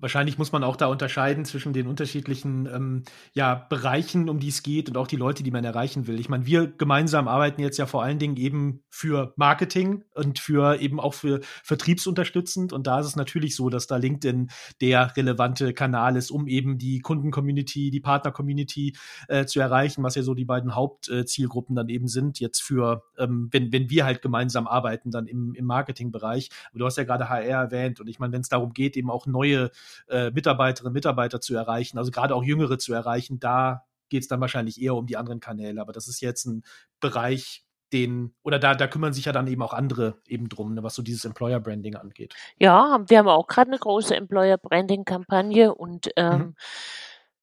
Wahrscheinlich 0.00 0.38
muss 0.38 0.52
man 0.52 0.64
auch 0.64 0.76
da 0.76 0.86
unterscheiden 0.86 1.44
zwischen 1.44 1.72
den 1.72 1.86
unterschiedlichen 1.86 2.66
ähm, 2.66 3.02
ja, 3.34 3.54
Bereichen, 3.54 4.28
um 4.28 4.40
die 4.40 4.48
es 4.48 4.62
geht 4.62 4.88
und 4.88 4.96
auch 4.96 5.06
die 5.06 5.16
Leute, 5.16 5.42
die 5.42 5.50
man 5.50 5.64
erreichen 5.64 6.06
will. 6.06 6.18
Ich 6.18 6.28
meine, 6.28 6.46
wir 6.46 6.66
gemeinsam 6.66 7.28
arbeiten 7.28 7.60
jetzt 7.60 7.76
ja 7.76 7.86
vor 7.86 8.02
allen 8.02 8.18
Dingen 8.18 8.36
eben 8.36 8.82
für 8.88 9.34
Marketing 9.36 10.04
und 10.14 10.38
für 10.38 10.80
eben 10.80 11.00
auch 11.00 11.14
für 11.14 11.40
vertriebsunterstützend. 11.62 12.72
Und 12.72 12.86
da 12.86 13.00
ist 13.00 13.06
es 13.06 13.16
natürlich 13.16 13.54
so, 13.54 13.68
dass 13.68 13.86
da 13.86 13.96
LinkedIn 13.96 14.50
der 14.80 15.16
relevante 15.16 15.74
Kanal 15.74 16.16
ist, 16.16 16.30
um 16.30 16.48
eben 16.48 16.78
die 16.78 17.00
Kunden-Community, 17.00 17.90
die 17.90 18.00
Partner-Community 18.00 18.96
äh, 19.28 19.44
zu 19.44 19.60
erreichen, 19.60 20.02
was 20.02 20.14
ja 20.14 20.22
so 20.22 20.34
die 20.34 20.44
beiden 20.46 20.74
Hauptzielgruppen 20.74 21.76
dann 21.76 21.88
eben 21.88 22.08
sind, 22.08 22.40
jetzt 22.40 22.62
für, 22.62 23.02
ähm, 23.18 23.48
wenn, 23.52 23.72
wenn 23.72 23.90
wir 23.90 24.04
halt 24.06 24.22
gemeinsam 24.22 24.66
arbeiten, 24.66 25.10
dann 25.10 25.26
im, 25.26 25.54
im 25.54 25.66
Marketingbereich. 25.66 26.50
Du 26.72 26.86
hast 26.86 26.96
ja 26.96 27.04
gerade 27.04 27.28
HR 27.28 27.64
erwähnt 27.64 28.00
und 28.00 28.08
ich 28.08 28.18
meine, 28.18 28.32
wenn 28.32 28.40
es 28.40 28.48
darum 28.48 28.72
geht, 28.72 28.96
eben 28.96 29.10
auch 29.10 29.26
neue 29.26 29.70
äh, 30.08 30.30
Mitarbeiterinnen, 30.30 30.92
Mitarbeiter 30.92 31.40
zu 31.40 31.54
erreichen, 31.54 31.98
also 31.98 32.10
gerade 32.10 32.34
auch 32.34 32.42
Jüngere 32.42 32.78
zu 32.78 32.92
erreichen, 32.92 33.40
da 33.40 33.84
geht 34.08 34.22
es 34.22 34.28
dann 34.28 34.40
wahrscheinlich 34.40 34.80
eher 34.80 34.94
um 34.94 35.06
die 35.06 35.16
anderen 35.16 35.40
Kanäle. 35.40 35.80
Aber 35.80 35.92
das 35.92 36.08
ist 36.08 36.20
jetzt 36.20 36.44
ein 36.44 36.64
Bereich, 37.00 37.64
den, 37.92 38.34
oder 38.42 38.58
da, 38.58 38.74
da 38.74 38.86
kümmern 38.86 39.12
sich 39.12 39.24
ja 39.24 39.32
dann 39.32 39.46
eben 39.46 39.62
auch 39.62 39.72
andere 39.72 40.18
eben 40.26 40.48
drum, 40.48 40.74
ne, 40.74 40.82
was 40.82 40.94
so 40.94 41.02
dieses 41.02 41.24
Employer 41.24 41.60
Branding 41.60 41.96
angeht. 41.96 42.34
Ja, 42.56 43.00
wir 43.06 43.18
haben 43.18 43.28
auch 43.28 43.46
gerade 43.46 43.70
eine 43.70 43.78
große 43.78 44.14
Employer 44.14 44.58
Branding 44.58 45.04
Kampagne 45.04 45.74
und 45.74 46.10
ähm, 46.16 46.38
mhm. 46.38 46.54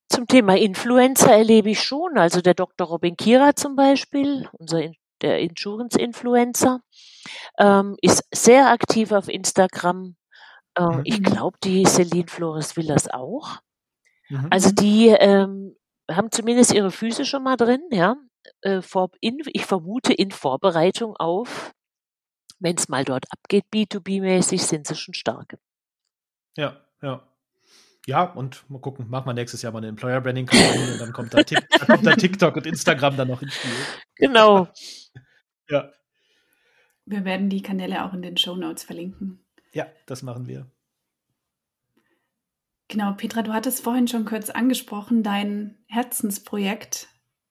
zum 0.09 0.27
Thema 0.27 0.57
Influencer 0.57 1.31
erlebe 1.31 1.69
ich 1.71 1.83
schon, 1.83 2.17
also 2.17 2.41
der 2.41 2.53
Dr. 2.53 2.87
Robin 2.87 3.17
Kira 3.17 3.55
zum 3.55 3.75
Beispiel, 3.75 4.47
unser 4.53 4.91
der 5.21 5.39
Insurance 5.39 5.97
Influencer, 5.99 6.81
ähm, 7.57 7.97
ist 8.01 8.23
sehr 8.33 8.69
aktiv 8.69 9.11
auf 9.11 9.27
Instagram, 9.27 10.15
äh, 10.77 11.01
ich 11.03 11.19
mhm. 11.19 11.23
glaube, 11.23 11.57
die 11.63 11.85
Celine 11.85 12.27
Flores 12.27 12.77
will 12.77 12.87
das 12.87 13.09
auch. 13.09 13.57
Mhm. 14.29 14.47
Also 14.49 14.71
die 14.71 15.07
ähm, 15.07 15.75
haben 16.09 16.31
zumindest 16.31 16.73
ihre 16.73 16.91
Füße 16.91 17.25
schon 17.25 17.43
mal 17.43 17.57
drin, 17.57 17.81
ja. 17.91 18.15
Äh, 18.61 18.81
vor, 18.81 19.09
in, 19.19 19.39
ich 19.47 19.65
vermute 19.65 20.13
in 20.13 20.31
Vorbereitung 20.31 21.15
auf, 21.17 21.73
wenn 22.59 22.77
es 22.77 22.87
mal 22.87 23.03
dort 23.03 23.25
abgeht, 23.29 23.65
B2B-mäßig, 23.73 24.61
sind 24.61 24.87
sie 24.87 24.95
schon 24.95 25.13
stark. 25.13 25.57
Ja, 26.55 26.81
ja. 27.01 27.27
Ja, 28.07 28.23
und 28.23 28.67
mal 28.69 28.79
gucken, 28.79 29.09
machen 29.09 29.25
wir 29.25 29.33
nächstes 29.33 29.61
Jahr 29.61 29.73
mal 29.73 29.79
eine 29.79 29.89
Employer 29.89 30.21
Branding 30.21 30.45
Kampagne 30.45 30.93
und 30.93 31.01
dann 31.01 31.11
kommt 31.11 31.33
da, 31.33 31.43
Tick, 31.43 31.59
dann 31.69 31.87
kommt 31.87 32.05
da 32.05 32.15
TikTok 32.15 32.55
und 32.55 32.65
Instagram 32.65 33.17
dann 33.17 33.27
noch 33.27 33.41
ins 33.41 33.53
Spiel. 33.53 33.71
Genau. 34.15 34.69
ja. 35.69 35.91
Wir 37.05 37.25
werden 37.25 37.49
die 37.49 37.61
Kanäle 37.61 38.03
auch 38.03 38.13
in 38.13 38.21
den 38.21 38.37
Show 38.37 38.55
Notes 38.55 38.83
verlinken. 38.83 39.45
Ja, 39.73 39.87
das 40.05 40.23
machen 40.23 40.47
wir. 40.47 40.69
Genau, 42.89 43.11
Petra, 43.13 43.41
du 43.41 43.53
hattest 43.53 43.83
vorhin 43.83 44.07
schon 44.07 44.25
kurz 44.25 44.49
angesprochen, 44.49 45.21
dein 45.21 45.77
Herzensprojekt 45.87 47.07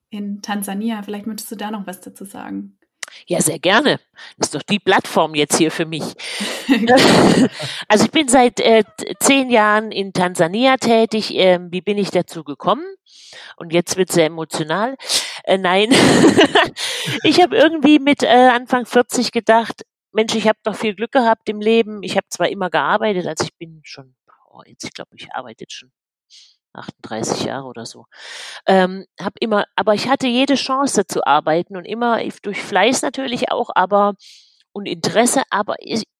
in 0.08 0.40
Tansania. 0.40 1.02
Vielleicht 1.02 1.26
möchtest 1.26 1.50
du 1.50 1.56
da 1.56 1.70
noch 1.70 1.86
was 1.86 2.00
dazu 2.00 2.24
sagen? 2.24 2.78
Ja, 3.26 3.40
sehr 3.40 3.58
gerne. 3.58 4.00
Das 4.36 4.48
ist 4.48 4.54
doch 4.54 4.62
die 4.62 4.78
Plattform 4.78 5.34
jetzt 5.34 5.56
hier 5.56 5.70
für 5.70 5.86
mich. 5.86 6.02
also 7.88 8.04
ich 8.04 8.10
bin 8.10 8.28
seit 8.28 8.60
äh, 8.60 8.82
zehn 9.20 9.50
Jahren 9.50 9.92
in 9.92 10.12
Tansania 10.12 10.76
tätig. 10.76 11.32
Ähm, 11.34 11.68
wie 11.70 11.80
bin 11.80 11.98
ich 11.98 12.10
dazu 12.10 12.42
gekommen? 12.42 12.84
Und 13.56 13.72
jetzt 13.72 13.96
wird 13.96 14.10
sehr 14.10 14.26
emotional. 14.26 14.96
Äh, 15.44 15.58
nein, 15.58 15.90
ich 17.22 17.40
habe 17.40 17.56
irgendwie 17.56 17.98
mit 17.98 18.22
äh, 18.22 18.26
Anfang 18.26 18.86
40 18.86 19.32
gedacht, 19.32 19.84
Mensch, 20.16 20.34
ich 20.34 20.48
habe 20.48 20.58
doch 20.62 20.74
viel 20.74 20.94
Glück 20.94 21.12
gehabt 21.12 21.46
im 21.50 21.60
Leben. 21.60 22.02
Ich 22.02 22.16
habe 22.16 22.26
zwar 22.30 22.48
immer 22.48 22.70
gearbeitet, 22.70 23.26
also 23.26 23.44
ich 23.44 23.54
bin 23.58 23.82
schon, 23.84 24.16
oh, 24.50 24.62
jetzt 24.64 24.84
ich 24.84 24.94
glaube, 24.94 25.10
ich 25.14 25.30
arbeite 25.34 25.64
jetzt 25.64 25.74
schon 25.74 25.92
38 26.72 27.44
Jahre 27.44 27.66
oder 27.66 27.84
so. 27.84 28.06
Ähm, 28.66 29.04
hab 29.20 29.34
immer, 29.40 29.66
aber 29.76 29.92
ich 29.92 30.08
hatte 30.08 30.26
jede 30.26 30.54
Chance 30.54 31.06
zu 31.06 31.26
arbeiten 31.26 31.76
und 31.76 31.84
immer 31.84 32.18
durch 32.42 32.62
Fleiß 32.62 33.02
natürlich 33.02 33.50
auch, 33.52 33.68
aber 33.74 34.14
und 34.72 34.86
Interesse, 34.86 35.42
aber 35.50 35.76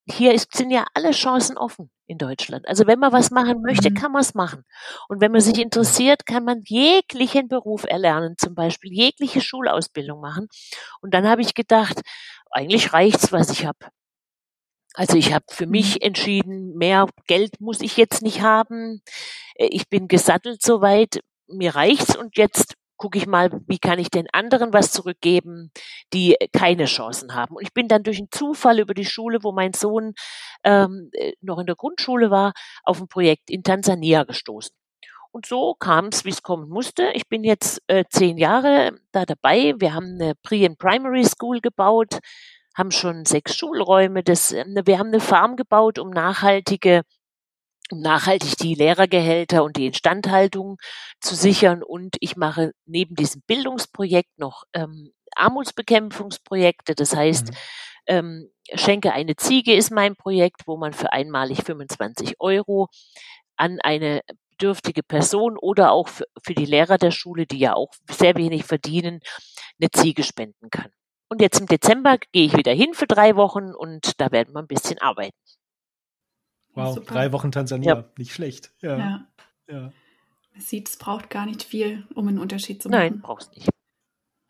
hier 0.07 0.35
ist, 0.35 0.55
sind 0.55 0.71
ja 0.71 0.85
alle 0.93 1.13
Chancen 1.13 1.57
offen 1.57 1.91
in 2.07 2.19
Deutschland. 2.19 2.67
Also 2.69 2.87
wenn 2.87 2.99
man 2.99 3.13
was 3.13 3.31
machen 3.31 3.63
möchte, 3.63 3.91
mhm. 3.91 3.95
kann 3.95 4.13
man 4.13 4.23
es 4.23 4.35
machen. 4.35 4.65
Und 5.09 5.21
wenn 5.21 5.33
man 5.33 5.41
sich 5.41 5.59
interessiert, 5.59 6.27
kann 6.27 6.45
man 6.45 6.63
jeglichen 6.65 7.49
Beruf 7.49 7.85
erlernen, 7.85 8.37
zum 8.39 8.55
Beispiel 8.55 8.93
jegliche 8.93 9.41
Schulausbildung 9.41 10.21
machen. 10.21 10.49
Und 11.01 11.15
dann 11.15 11.29
habe 11.29 11.43
ich 11.43 11.55
gedacht, 11.55 12.01
eigentlich 12.51 12.93
reicht's, 12.93 13.33
was 13.33 13.51
ich 13.51 13.67
habe. 13.67 13.79
Also 14.95 15.19
ich 15.19 15.35
habe 15.35 15.45
für 15.51 15.67
mich 15.67 15.97
mhm. 15.97 16.03
entschieden, 16.03 16.75
mehr 16.77 17.07
Geld 17.27 17.61
muss 17.61 17.81
ich 17.81 17.97
jetzt 17.97 18.23
nicht 18.23 18.41
haben. 18.41 19.03
Äh, 19.55 19.67
ich 19.67 19.89
bin 19.89 20.09
gesattelt 20.09 20.63
soweit, 20.63 21.21
mir 21.49 21.75
reicht's 21.75 22.17
und 22.17 22.37
jetzt 22.39 22.75
gucke 22.97 23.19
ich 23.19 23.27
mal, 23.27 23.51
wie 23.67 23.79
kann 23.79 23.99
ich 23.99 24.11
den 24.11 24.27
anderen 24.33 24.73
was 24.73 24.93
zurückgeben, 24.93 25.71
die 26.13 26.37
keine 26.53 26.87
Chancen 26.87 27.35
haben. 27.35 27.57
Und 27.57 27.63
ich 27.63 27.73
bin 27.73 27.89
dann 27.89 28.03
durch 28.03 28.19
einen 28.19 28.31
Zufall 28.31 28.79
über 28.81 28.95
die 28.95 29.05
Schule, 29.05 29.39
wo 29.43 29.53
mein 29.53 29.73
Sohn 29.73 30.15
ähm, 30.65 31.11
äh, 31.13 31.33
noch 31.41 31.59
in 31.59 31.67
der 31.67 31.77
Grundschule 31.77 32.31
war, 32.31 32.53
auf 32.83 33.01
ein 33.01 33.09
Projekt 33.09 33.51
in 33.51 33.63
Tansania 33.63 34.25
gestoßen. 34.25 34.75
Und 35.33 35.47
so 35.47 35.75
kam 35.75 36.07
es, 36.07 36.25
wie 36.25 36.31
es 36.31 36.43
kommen 36.43 36.69
musste. 36.69 37.11
Ich 37.13 37.29
bin 37.29 37.45
jetzt 37.45 37.83
äh, 37.89 38.05
zehn 38.09 38.39
Jahre 38.39 38.93
da 39.13 39.27
dabei. 39.27 39.75
Wir 39.79 39.93
haben 39.93 40.15
eine 40.19 40.35
Pre- 40.43 40.65
and 40.65 40.79
Primary 40.79 41.25
School 41.25 41.61
gebaut 41.61 42.21
haben 42.77 42.91
schon 42.91 43.25
sechs 43.25 43.57
Schulräume. 43.57 44.23
Das, 44.23 44.53
ähm, 44.53 44.77
wir 44.85 44.99
haben 44.99 45.09
eine 45.09 45.21
Farm 45.21 45.57
gebaut, 45.57 45.99
um 45.99 46.11
nachhaltige 46.11 47.03
um 47.91 48.01
nachhaltig 48.01 48.57
die 48.57 48.75
Lehrergehälter 48.75 49.63
und 49.65 49.77
die 49.77 49.87
Instandhaltung 49.87 50.79
zu 51.21 51.35
sichern. 51.35 51.83
Und 51.83 52.17
ich 52.21 52.37
mache 52.37 52.73
neben 52.85 53.15
diesem 53.15 53.43
Bildungsprojekt 53.47 54.39
noch 54.39 54.65
ähm, 54.73 55.13
Armutsbekämpfungsprojekte. 55.35 56.95
Das 56.95 57.15
heißt, 57.15 57.51
mhm. 57.51 57.57
ähm, 58.07 58.51
Schenke 58.75 59.13
eine 59.13 59.37
Ziege 59.37 59.75
ist 59.75 59.91
mein 59.91 60.17
Projekt, 60.17 60.63
wo 60.67 60.77
man 60.77 60.93
für 60.93 61.13
einmalig 61.13 61.63
25 61.63 62.37
Euro 62.41 62.89
an 63.57 63.79
eine 63.81 64.23
bedürftige 64.51 65.03
Person 65.03 65.57
oder 65.59 65.93
auch 65.93 66.09
für, 66.09 66.25
für 66.43 66.55
die 66.55 66.65
Lehrer 66.65 66.99
der 66.99 67.11
Schule, 67.11 67.47
die 67.47 67.59
ja 67.59 67.75
auch 67.75 67.93
sehr 68.11 68.35
wenig 68.37 68.65
verdienen, 68.65 69.21
eine 69.81 69.91
Ziege 69.91 70.23
spenden 70.23 70.71
kann. 70.71 70.91
Und 71.29 71.43
jetzt 71.43 71.61
im 71.61 71.67
Dezember 71.67 72.19
gehe 72.33 72.47
ich 72.47 72.57
wieder 72.57 72.73
hin 72.73 72.95
für 72.95 73.07
drei 73.07 73.37
Wochen 73.37 73.75
und 73.75 74.21
da 74.21 74.31
werden 74.31 74.55
wir 74.55 74.61
ein 74.61 74.69
bisschen 74.69 74.99
arbeiten. 74.99 75.37
Wow, 76.77 76.95
Super. 76.95 77.15
drei 77.15 77.33
Wochen 77.33 77.51
Tansania, 77.51 77.95
ja. 77.95 78.05
nicht 78.19 78.33
schlecht. 78.33 78.73
Ja. 78.83 78.99
ja. 78.99 79.27
ja. 79.69 79.81
Man 80.53 80.61
sieht, 80.61 80.89
es 80.89 80.99
braucht 80.99 81.31
gar 81.31 81.47
nicht 81.47 81.63
viel, 81.63 82.07
um 82.15 82.29
einen 82.29 82.39
Unterschied 82.39 82.83
zu 82.83 82.89
machen. 82.91 83.01
Nein, 83.01 83.21
brauchst 83.21 83.55
nicht. 83.55 83.69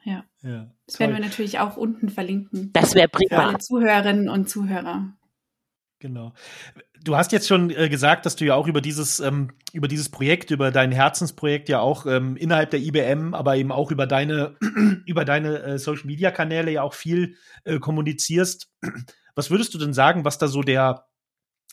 Ja. 0.04 0.24
ja. 0.42 0.70
Das 0.86 0.98
werden 0.98 1.12
wir 1.14 1.20
natürlich 1.20 1.58
auch 1.60 1.76
unten 1.76 2.08
verlinken. 2.08 2.72
Das 2.72 2.94
wäre 2.94 3.08
prima. 3.08 3.40
Für 3.40 3.46
alle 3.48 3.58
Zuhörerinnen 3.58 4.28
und 4.28 4.48
Zuhörer. 4.48 5.12
Genau. 6.00 6.32
Du 7.02 7.16
hast 7.16 7.32
jetzt 7.32 7.46
schon 7.46 7.70
äh, 7.70 7.88
gesagt, 7.88 8.26
dass 8.26 8.36
du 8.36 8.44
ja 8.44 8.54
auch 8.54 8.66
über 8.66 8.80
dieses, 8.80 9.20
ähm, 9.20 9.52
über 9.72 9.88
dieses 9.88 10.08
Projekt, 10.08 10.50
über 10.50 10.70
dein 10.70 10.92
Herzensprojekt 10.92 11.68
ja 11.68 11.80
auch 11.80 12.06
ähm, 12.06 12.36
innerhalb 12.36 12.70
der 12.70 12.80
IBM, 12.80 13.34
aber 13.34 13.56
eben 13.56 13.70
auch 13.70 13.90
über 13.92 14.06
deine, 14.06 14.56
über 15.06 15.24
deine 15.24 15.62
äh, 15.62 15.78
Social 15.78 16.06
Media 16.06 16.32
Kanäle 16.32 16.72
ja 16.72 16.82
auch 16.82 16.94
viel 16.94 17.36
äh, 17.64 17.78
kommunizierst. 17.78 18.70
Was 19.36 19.50
würdest 19.50 19.74
du 19.74 19.78
denn 19.78 19.94
sagen, 19.94 20.24
was 20.24 20.38
da 20.38 20.48
so 20.48 20.62
der, 20.62 21.06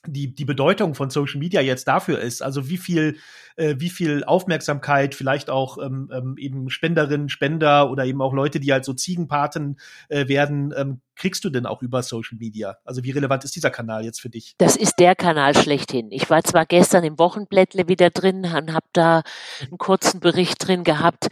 die, 0.06 0.34
die 0.34 0.46
Bedeutung 0.46 0.96
von 0.96 1.10
Social 1.10 1.40
Media 1.40 1.62
jetzt 1.62 1.88
dafür 1.88 2.20
ist. 2.20 2.42
Also 2.42 2.70
wie 2.70 2.78
viel, 2.78 3.18
äh, 3.56 3.76
wie 3.78 3.90
viel 3.90 4.24
Aufmerksamkeit 4.24 5.16
vielleicht 5.16 5.50
auch 5.50 5.78
ähm, 5.78 6.10
ähm, 6.14 6.36
eben 6.38 6.70
Spenderinnen, 6.70 7.30
Spender 7.30 7.90
oder 7.90 8.06
eben 8.06 8.22
auch 8.22 8.34
Leute, 8.34 8.60
die 8.60 8.72
halt 8.72 8.86
so 8.86 8.94
Ziegenpaten 8.94 9.80
äh, 10.10 10.28
werden, 10.28 10.74
ähm, 10.76 11.02
kriegst 11.16 11.44
du 11.46 11.50
denn 11.50 11.66
auch 11.66 11.82
über 11.82 12.04
Social 12.04 12.38
Media? 12.38 12.78
Also 12.84 13.04
wie 13.04 13.12
relevant 13.12 13.44
ist 13.44 13.56
dieser 13.56 13.70
Kanal 13.70 14.04
jetzt 14.04 14.20
für 14.20 14.30
dich? 14.30 14.56
Das 14.58 14.76
ist 14.76 14.96
der 15.00 15.16
Kanal 15.16 15.56
schlechthin. 15.56 16.12
Ich 16.12 16.30
war 16.30 16.44
zwar 16.44 16.66
gestern 16.66 17.04
im 17.04 17.20
Wochenblättle 17.20 17.88
wieder 17.88 18.10
drin 18.10 18.46
und 18.46 18.74
habe 18.74 18.88
da 18.94 19.24
einen 19.62 19.78
kurzen 19.78 20.20
Bericht 20.20 20.68
drin 20.68 20.84
gehabt 20.84 21.30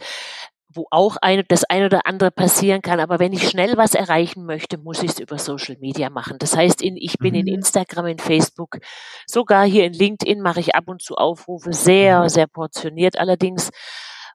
wo 0.74 0.86
auch 0.90 1.16
ein, 1.20 1.44
das 1.48 1.64
ein 1.64 1.84
oder 1.84 2.06
andere 2.06 2.30
passieren 2.30 2.82
kann. 2.82 3.00
Aber 3.00 3.18
wenn 3.18 3.32
ich 3.32 3.48
schnell 3.48 3.76
was 3.76 3.94
erreichen 3.94 4.44
möchte, 4.44 4.78
muss 4.78 5.02
ich 5.02 5.12
es 5.12 5.18
über 5.20 5.38
Social 5.38 5.76
Media 5.78 6.10
machen. 6.10 6.38
Das 6.38 6.56
heißt, 6.56 6.82
in, 6.82 6.96
ich 6.96 7.18
bin 7.18 7.34
mhm. 7.34 7.40
in 7.40 7.46
Instagram, 7.48 8.06
in 8.06 8.18
Facebook, 8.18 8.78
sogar 9.26 9.64
hier 9.64 9.84
in 9.84 9.92
LinkedIn 9.92 10.40
mache 10.40 10.60
ich 10.60 10.74
ab 10.74 10.88
und 10.88 11.02
zu 11.02 11.16
Aufrufe, 11.16 11.72
sehr, 11.72 12.22
mhm. 12.22 12.28
sehr 12.28 12.46
portioniert 12.46 13.18
allerdings. 13.18 13.70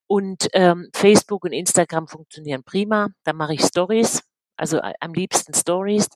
Und 0.07 0.47
ähm, 0.53 0.89
Facebook 0.93 1.43
und 1.43 1.51
Instagram 1.51 2.07
funktionieren 2.07 2.63
prima. 2.63 3.09
Da 3.23 3.33
mache 3.33 3.53
ich 3.53 3.61
Stories, 3.61 4.23
also 4.55 4.77
äh, 4.77 4.93
am 4.99 5.13
liebsten 5.13 5.53
Stories. 5.53 6.07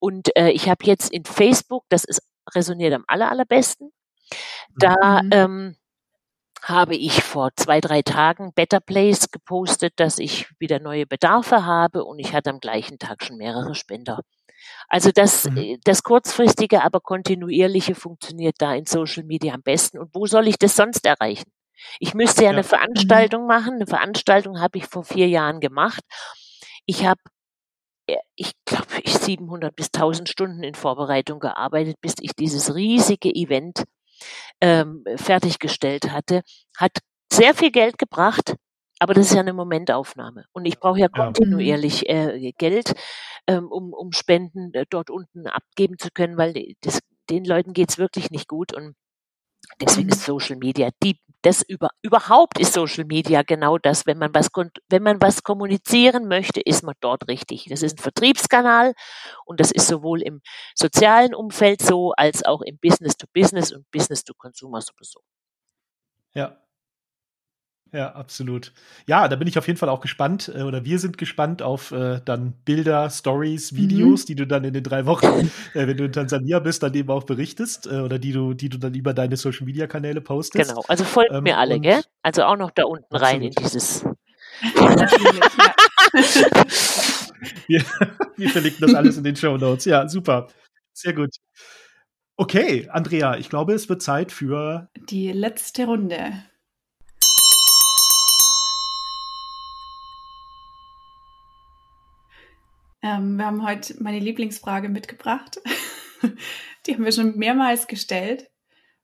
Und 0.00 0.36
äh, 0.36 0.50
ich 0.50 0.68
habe 0.68 0.84
jetzt 0.84 1.12
in 1.12 1.24
Facebook, 1.24 1.84
das 1.88 2.04
ist 2.04 2.22
resoniert 2.54 2.94
am 2.94 3.04
aller, 3.06 3.30
allerbesten. 3.30 3.92
Da 4.76 5.22
mhm. 5.22 5.30
ähm, 5.32 5.76
habe 6.62 6.96
ich 6.96 7.22
vor 7.22 7.50
zwei, 7.56 7.80
drei 7.80 8.02
Tagen 8.02 8.52
Better 8.54 8.80
Place 8.80 9.30
gepostet, 9.30 9.94
dass 9.96 10.18
ich 10.18 10.48
wieder 10.58 10.80
neue 10.80 11.06
Bedarfe 11.06 11.64
habe 11.64 12.04
und 12.04 12.18
ich 12.18 12.32
hatte 12.32 12.50
am 12.50 12.60
gleichen 12.60 12.98
Tag 12.98 13.22
schon 13.22 13.36
mehrere 13.36 13.74
Spender. 13.74 14.20
Also 14.88 15.10
das, 15.12 15.44
mhm. 15.48 15.56
Äh, 15.56 15.78
das 15.84 16.02
kurzfristige, 16.02 16.82
aber 16.82 17.00
kontinuierliche 17.00 17.94
funktioniert 17.94 18.56
da 18.58 18.74
in 18.74 18.86
Social 18.86 19.24
Media 19.24 19.54
am 19.54 19.62
besten. 19.62 19.98
Und 19.98 20.14
wo 20.14 20.26
soll 20.26 20.48
ich 20.48 20.58
das 20.58 20.76
sonst 20.76 21.06
erreichen? 21.06 21.50
Ich 22.00 22.14
müsste 22.14 22.42
ja, 22.42 22.50
ja. 22.50 22.52
eine 22.52 22.64
Veranstaltung 22.64 23.46
machen. 23.46 23.74
Eine 23.74 23.86
Veranstaltung 23.86 24.60
habe 24.60 24.78
ich 24.78 24.86
vor 24.86 25.04
vier 25.04 25.28
Jahren 25.28 25.60
gemacht. 25.60 26.02
Ich 26.86 27.06
habe, 27.06 27.20
äh, 28.06 28.16
ich 28.34 28.52
glaube, 28.64 28.86
ich 29.04 29.14
700 29.14 29.74
bis 29.76 29.90
1000 29.92 30.28
Stunden 30.28 30.62
in 30.62 30.74
Vorbereitung 30.74 31.38
gearbeitet, 31.38 31.96
bis 32.00 32.14
ich 32.20 32.32
dieses 32.34 32.74
riesige 32.74 33.30
Event 33.30 33.84
ähm, 34.60 35.04
fertiggestellt 35.16 36.10
hatte, 36.10 36.42
hat 36.76 36.98
sehr 37.32 37.54
viel 37.54 37.70
Geld 37.70 37.98
gebracht, 37.98 38.56
aber 38.98 39.14
das 39.14 39.26
ist 39.26 39.34
ja 39.34 39.40
eine 39.40 39.52
Momentaufnahme. 39.52 40.44
Und 40.52 40.64
ich 40.64 40.78
brauche 40.78 41.00
ja 41.00 41.08
kontinuierlich 41.08 42.08
äh, 42.08 42.52
Geld, 42.58 42.94
ähm, 43.46 43.70
um, 43.70 43.92
um 43.92 44.12
Spenden 44.12 44.72
äh, 44.74 44.86
dort 44.90 45.10
unten 45.10 45.46
abgeben 45.46 45.98
zu 45.98 46.08
können, 46.12 46.36
weil 46.36 46.74
das, 46.80 47.00
den 47.30 47.44
Leuten 47.44 47.72
geht's 47.72 47.98
wirklich 47.98 48.30
nicht 48.30 48.48
gut. 48.48 48.74
Und 48.74 48.94
deswegen 49.80 50.08
ist 50.08 50.24
Social 50.24 50.56
Media 50.56 50.90
die 51.02 51.20
das 51.42 51.62
über, 51.62 51.90
überhaupt 52.02 52.58
ist 52.58 52.72
Social 52.72 53.04
Media 53.04 53.42
genau 53.42 53.78
das. 53.78 54.06
Wenn 54.06 54.18
man 54.18 54.34
was, 54.34 54.50
wenn 54.88 55.02
man 55.02 55.20
was 55.20 55.42
kommunizieren 55.42 56.26
möchte, 56.28 56.60
ist 56.60 56.82
man 56.82 56.94
dort 57.00 57.28
richtig. 57.28 57.66
Das 57.68 57.82
ist 57.82 57.98
ein 57.98 58.02
Vertriebskanal 58.02 58.94
und 59.44 59.60
das 59.60 59.70
ist 59.70 59.86
sowohl 59.86 60.22
im 60.22 60.40
sozialen 60.74 61.34
Umfeld 61.34 61.82
so, 61.82 62.12
als 62.16 62.44
auch 62.44 62.62
im 62.62 62.78
Business 62.78 63.16
to 63.16 63.26
Business 63.32 63.72
und 63.72 63.90
Business 63.90 64.24
to 64.24 64.34
Consumer 64.34 64.80
sowieso. 64.80 65.20
Ja, 66.34 66.56
ja, 67.92 68.12
absolut. 68.14 68.72
Ja, 69.06 69.28
da 69.28 69.36
bin 69.36 69.48
ich 69.48 69.56
auf 69.56 69.66
jeden 69.66 69.78
Fall 69.78 69.88
auch 69.88 70.00
gespannt, 70.00 70.52
äh, 70.54 70.62
oder 70.62 70.84
wir 70.84 70.98
sind 70.98 71.16
gespannt 71.16 71.62
auf 71.62 71.90
äh, 71.92 72.20
dann 72.24 72.52
Bilder, 72.64 73.08
Stories, 73.08 73.74
Videos, 73.74 74.22
mhm. 74.22 74.26
die 74.26 74.34
du 74.34 74.46
dann 74.46 74.64
in 74.64 74.74
den 74.74 74.82
drei 74.82 75.06
Wochen, 75.06 75.50
äh, 75.74 75.86
wenn 75.86 75.96
du 75.96 76.04
in 76.04 76.12
Tansania 76.12 76.58
bist, 76.58 76.82
dann 76.82 76.92
eben 76.94 77.10
auch 77.10 77.24
berichtest, 77.24 77.86
äh, 77.86 78.00
oder 78.00 78.18
die 78.18 78.32
du, 78.32 78.52
die 78.52 78.68
du 78.68 78.78
dann 78.78 78.94
über 78.94 79.14
deine 79.14 79.36
Social 79.36 79.64
Media 79.64 79.86
Kanäle 79.86 80.20
postest. 80.20 80.68
Genau, 80.68 80.84
also 80.88 81.04
folgt 81.04 81.32
ähm, 81.32 81.44
mir 81.44 81.56
alle, 81.56 81.80
gell? 81.80 82.02
Also 82.22 82.42
auch 82.42 82.56
noch 82.56 82.70
da 82.70 82.84
unten 82.84 83.04
absolut. 83.04 83.22
rein 83.22 83.42
in 83.42 83.52
dieses. 83.52 84.04
wir, 87.66 87.84
wir 88.36 88.50
verlinken 88.50 88.80
das 88.80 88.94
alles 88.94 89.16
in 89.16 89.24
den 89.24 89.36
Show 89.36 89.56
Notes. 89.56 89.84
Ja, 89.86 90.08
super. 90.08 90.48
Sehr 90.92 91.14
gut. 91.14 91.30
Okay, 92.36 92.88
Andrea, 92.92 93.36
ich 93.36 93.48
glaube, 93.48 93.72
es 93.72 93.88
wird 93.88 94.02
Zeit 94.02 94.30
für 94.30 94.88
die 95.10 95.32
letzte 95.32 95.86
Runde. 95.86 96.44
Ähm, 103.02 103.36
wir 103.36 103.46
haben 103.46 103.66
heute 103.66 104.02
meine 104.02 104.18
Lieblingsfrage 104.18 104.88
mitgebracht. 104.88 105.60
Die 106.86 106.94
haben 106.94 107.04
wir 107.04 107.12
schon 107.12 107.36
mehrmals 107.36 107.86
gestellt. 107.86 108.50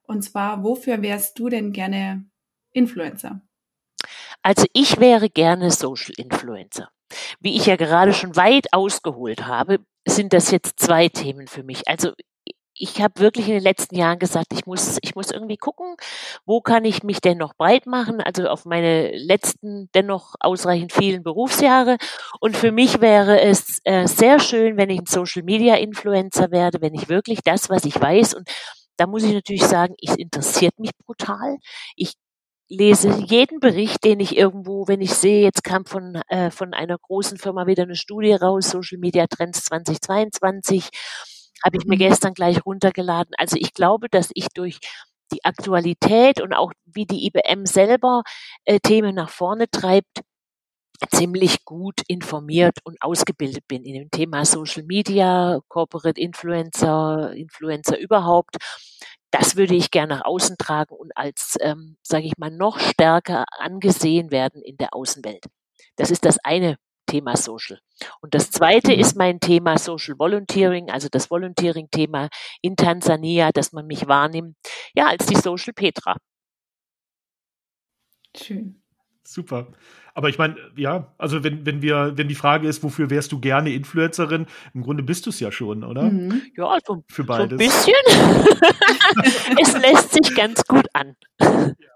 Und 0.03 0.23
zwar, 0.23 0.63
wofür 0.63 1.03
wärst 1.03 1.39
du 1.39 1.49
denn 1.49 1.73
gerne 1.73 2.25
Influencer? 2.73 3.41
Also 4.43 4.67
ich 4.73 5.01
wäre 5.01 5.31
gerne 5.31 5.71
Social 5.71 6.15
Influencer. 6.17 6.91
Wie 7.41 7.57
ich 7.57 7.67
ja 7.67 7.77
gerade 7.77 8.13
schon 8.13 8.37
weit 8.37 8.73
ausgeholt 8.73 9.47
habe, 9.47 9.79
sind 10.07 10.33
das 10.33 10.51
jetzt 10.51 10.79
zwei 10.79 11.09
Themen 11.09 11.47
für 11.47 11.63
mich. 11.63 11.89
Also 11.89 12.13
ich 12.77 13.01
habe 13.01 13.21
wirklich 13.21 13.47
in 13.49 13.55
den 13.55 13.63
letzten 13.63 13.97
Jahren 13.97 14.19
gesagt, 14.19 14.49
ich 14.53 14.67
muss, 14.67 14.99
ich 15.03 15.15
muss 15.15 15.31
irgendwie 15.31 15.57
gucken, 15.57 15.97
wo 16.45 16.61
kann 16.61 16.85
ich 16.85 17.03
mich 17.03 17.21
denn 17.21 17.39
noch 17.39 17.55
breit 17.55 17.87
machen, 17.87 18.21
also 18.21 18.49
auf 18.49 18.65
meine 18.65 19.17
letzten 19.17 19.89
dennoch 19.95 20.35
ausreichend 20.41 20.93
vielen 20.93 21.23
Berufsjahre. 21.23 21.97
Und 22.41 22.57
für 22.57 22.73
mich 22.73 23.01
wäre 23.01 23.41
es 23.41 23.79
äh, 23.85 24.07
sehr 24.07 24.41
schön, 24.41 24.77
wenn 24.77 24.91
ich 24.91 25.01
ein 25.01 25.07
Social 25.07 25.43
Media 25.43 25.77
Influencer 25.77 26.51
werde, 26.51 26.81
wenn 26.81 26.95
ich 26.95 27.09
wirklich 27.09 27.41
das, 27.45 27.71
was 27.71 27.85
ich 27.85 28.01
weiß 28.01 28.35
und 28.35 28.49
da 28.97 29.07
muss 29.07 29.25
ich 29.25 29.33
natürlich 29.33 29.65
sagen, 29.65 29.95
es 30.01 30.15
interessiert 30.17 30.79
mich 30.79 30.93
brutal. 31.05 31.59
Ich 31.97 32.15
lese 32.69 33.11
jeden 33.27 33.61
Bericht, 33.61 34.05
den 34.05 34.21
ich 34.21 34.37
irgendwo, 34.37 34.89
wenn 34.89 35.01
ich 35.01 35.13
sehe, 35.15 35.43
jetzt 35.43 35.65
kam 35.65 35.85
von, 35.85 36.17
äh, 36.29 36.51
von 36.51 36.75
einer 36.75 36.97
großen 36.99 37.39
Firma 37.39 37.67
wieder 37.67 37.83
eine 37.85 37.97
Studie 37.97 38.33
raus, 38.33 38.71
Social 38.71 38.99
Media 38.99 39.27
Trends 39.27 39.65
2022 39.65 40.91
habe 41.65 41.79
ich 41.79 41.87
mir 41.87 41.97
mhm. 41.97 42.01
gestern 42.01 42.35
gleich 42.35 42.65
runtergeladen. 42.65 43.35
Also 43.39 43.57
ich 43.59 43.73
glaube, 43.75 44.09
dass 44.09 44.31
ich 44.35 44.49
durch 44.49 44.81
die 45.33 45.45
Aktualität 45.45 46.41
und 46.41 46.53
auch 46.53 46.73
wie 46.85 47.07
die 47.07 47.27
IBM 47.27 47.67
selber 47.67 48.23
äh, 48.65 48.79
Themen 48.81 49.15
nach 49.15 49.31
vorne 49.31 49.69
treibt, 49.71 50.21
ziemlich 51.11 51.65
gut 51.65 52.03
informiert 52.07 52.79
und 52.85 53.03
ausgebildet 53.03 53.67
bin 53.67 53.85
in 53.85 53.95
dem 53.95 54.11
Thema 54.11 54.45
Social 54.45 54.85
Media, 54.85 55.61
Corporate 55.69 56.21
Influencer, 56.21 57.33
Influencer 57.35 57.99
überhaupt. 57.99 58.57
Das 59.31 59.57
würde 59.57 59.75
ich 59.75 59.91
gerne 59.91 60.17
nach 60.17 60.25
außen 60.25 60.57
tragen 60.59 60.95
und 60.95 61.17
als, 61.17 61.57
ähm, 61.61 61.97
sage 62.03 62.27
ich 62.27 62.39
mal, 62.39 62.51
noch 62.51 62.79
stärker 62.79 63.45
angesehen 63.59 64.31
werden 64.31 64.63
in 64.63 64.77
der 64.77 64.95
Außenwelt. 64.95 65.47
Das 65.97 66.11
ist 66.11 66.25
das 66.25 66.39
eine 66.45 66.77
Thema 67.07 67.37
Social. 67.37 67.79
Und 68.21 68.35
das 68.35 68.51
zweite 68.51 68.93
mhm. 68.93 69.01
ist 69.01 69.17
mein 69.17 69.41
Thema 69.41 69.79
Social 69.79 70.15
Volunteering, 70.19 70.91
also 70.91 71.09
das 71.11 71.31
Volunteering-Thema 71.31 72.29
in 72.63 72.77
Tansania, 72.77 73.51
dass 73.53 73.73
man 73.73 73.87
mich 73.87 74.07
wahrnimmt, 74.07 74.57
ja, 74.95 75.07
als 75.07 75.27
die 75.27 75.37
Social 75.37 75.73
Petra. 75.75 76.17
Schön. 78.37 78.81
Super. 79.27 79.69
Aber 80.13 80.29
ich 80.29 80.39
meine, 80.39 80.57
ja, 80.77 81.13
also 81.19 81.43
wenn, 81.43 81.65
wenn 81.67 81.83
wir, 81.83 82.13
wenn 82.17 82.29
die 82.29 82.35
Frage 82.35 82.69
ist, 82.69 82.83
wofür 82.83 83.11
wärst 83.11 83.33
du 83.33 83.41
gerne 83.41 83.73
Influencerin, 83.73 84.47
im 84.75 84.83
Grunde 84.83 85.03
bist 85.03 85.27
du 85.27 85.31
es 85.31 85.41
ja 85.41 85.51
schon, 85.51 85.83
oder? 85.83 86.03
Mhm. 86.03 86.43
Ja, 86.57 86.69
also 86.69 87.05
für 87.11 87.25
beides. 87.25 87.49
So 87.49 87.55
ein 87.55 87.59
bisschen. 87.59 87.95
es 89.61 89.73
lässt 89.81 90.13
sich 90.13 90.35
ganz 90.37 90.63
gut 90.67 90.87
an. 90.93 91.17
Ja, 91.79 91.94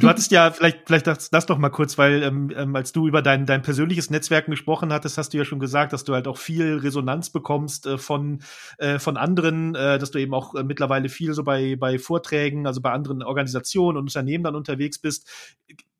du 0.00 0.08
hattest 0.08 0.30
ja, 0.30 0.50
vielleicht, 0.50 0.80
vielleicht 0.86 1.06
das, 1.06 1.30
das 1.30 1.46
doch 1.46 1.58
mal 1.58 1.70
kurz, 1.70 1.98
weil 1.98 2.22
ähm, 2.22 2.50
ähm, 2.56 2.74
als 2.76 2.92
du 2.92 3.06
über 3.06 3.22
dein, 3.22 3.46
dein 3.46 3.62
persönliches 3.62 4.10
Netzwerken 4.10 4.50
gesprochen 4.50 4.92
hattest, 4.92 5.18
hast 5.18 5.32
du 5.34 5.38
ja 5.38 5.44
schon 5.44 5.58
gesagt, 5.58 5.92
dass 5.92 6.04
du 6.04 6.14
halt 6.14 6.28
auch 6.28 6.38
viel 6.38 6.78
Resonanz 6.78 7.30
bekommst 7.30 7.86
äh, 7.86 7.98
von, 7.98 8.42
äh, 8.78 8.98
von 8.98 9.16
anderen, 9.16 9.74
äh, 9.74 9.98
dass 9.98 10.10
du 10.10 10.18
eben 10.18 10.34
auch 10.34 10.54
äh, 10.54 10.64
mittlerweile 10.64 11.08
viel 11.08 11.34
so 11.34 11.44
bei, 11.44 11.76
bei 11.76 11.98
Vorträgen, 11.98 12.66
also 12.66 12.80
bei 12.80 12.92
anderen 12.92 13.22
Organisationen 13.22 13.98
und 13.98 14.04
Unternehmen 14.04 14.44
dann 14.44 14.54
unterwegs 14.54 14.98
bist 14.98 15.28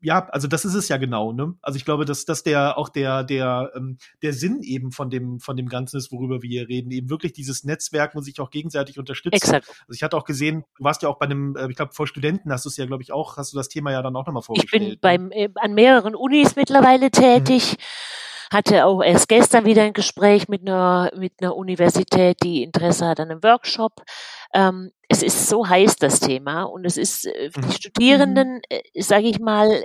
ja, 0.02 0.28
also 0.30 0.48
das 0.48 0.64
ist 0.64 0.74
es 0.74 0.88
ja 0.88 0.96
genau, 0.96 1.32
ne? 1.32 1.54
Also 1.62 1.76
ich 1.76 1.84
glaube, 1.84 2.04
dass 2.04 2.24
das 2.24 2.42
der 2.42 2.76
auch 2.76 2.88
der 2.88 3.22
der 3.22 3.70
ähm, 3.76 3.98
der 4.20 4.32
Sinn 4.32 4.60
eben 4.62 4.90
von 4.90 5.10
dem 5.10 5.38
von 5.38 5.56
dem 5.56 5.68
Ganzen 5.68 5.96
ist, 5.96 6.10
worüber 6.10 6.42
wir 6.42 6.48
hier 6.48 6.68
reden, 6.68 6.90
eben 6.90 7.08
wirklich 7.08 7.32
dieses 7.32 7.62
Netzwerk 7.62 8.16
und 8.16 8.24
sich 8.24 8.40
auch 8.40 8.50
gegenseitig 8.50 8.98
unterstützen. 8.98 9.36
Exakt. 9.36 9.68
Also 9.68 9.92
ich 9.92 10.02
hatte 10.02 10.16
auch 10.16 10.24
gesehen, 10.24 10.64
du 10.76 10.84
warst 10.84 11.02
ja 11.02 11.08
auch 11.08 11.18
bei 11.18 11.26
einem, 11.26 11.54
äh, 11.56 11.68
ich 11.70 11.76
glaube 11.76 11.92
vor 11.92 12.08
Studenten 12.08 12.50
hast 12.50 12.64
du 12.64 12.68
es 12.68 12.76
ja, 12.76 12.86
glaube 12.86 13.04
ich 13.04 13.12
auch, 13.12 13.31
hast 13.36 13.52
du 13.52 13.56
das 13.56 13.68
Thema 13.68 13.92
ja 13.92 14.02
dann 14.02 14.16
auch 14.16 14.26
nochmal 14.26 14.42
vorgestellt. 14.42 14.82
Ich 14.82 14.88
bin 14.88 14.90
ne? 14.90 14.98
beim 15.00 15.30
äh, 15.32 15.48
an 15.56 15.74
mehreren 15.74 16.14
Unis 16.14 16.56
mittlerweile 16.56 17.10
tätig. 17.10 17.72
Mhm 17.72 17.82
hatte 18.52 18.84
auch 18.84 19.02
erst 19.02 19.28
gestern 19.28 19.64
wieder 19.64 19.82
ein 19.82 19.94
Gespräch 19.94 20.46
mit 20.46 20.60
einer, 20.60 21.10
mit 21.16 21.32
einer 21.40 21.56
Universität, 21.56 22.36
die 22.42 22.62
Interesse 22.62 23.06
hat 23.06 23.18
an 23.18 23.30
einem 23.30 23.42
Workshop. 23.42 24.02
Ähm, 24.52 24.92
es 25.08 25.22
ist 25.22 25.48
so 25.48 25.66
heiß, 25.66 25.96
das 25.96 26.20
Thema. 26.20 26.64
Und 26.64 26.84
es 26.84 26.98
ist, 26.98 27.26
äh, 27.26 27.50
die 27.50 27.60
mhm. 27.60 27.72
Studierenden, 27.72 28.60
äh, 28.68 28.82
sage 29.02 29.28
ich 29.28 29.40
mal, 29.40 29.82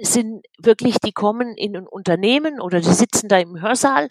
sind 0.00 0.46
wirklich, 0.58 0.98
die 0.98 1.12
kommen 1.12 1.56
in 1.56 1.76
ein 1.76 1.86
Unternehmen 1.86 2.60
oder 2.60 2.80
die 2.80 2.92
sitzen 2.92 3.28
da 3.28 3.38
im 3.38 3.60
Hörsaal 3.60 4.08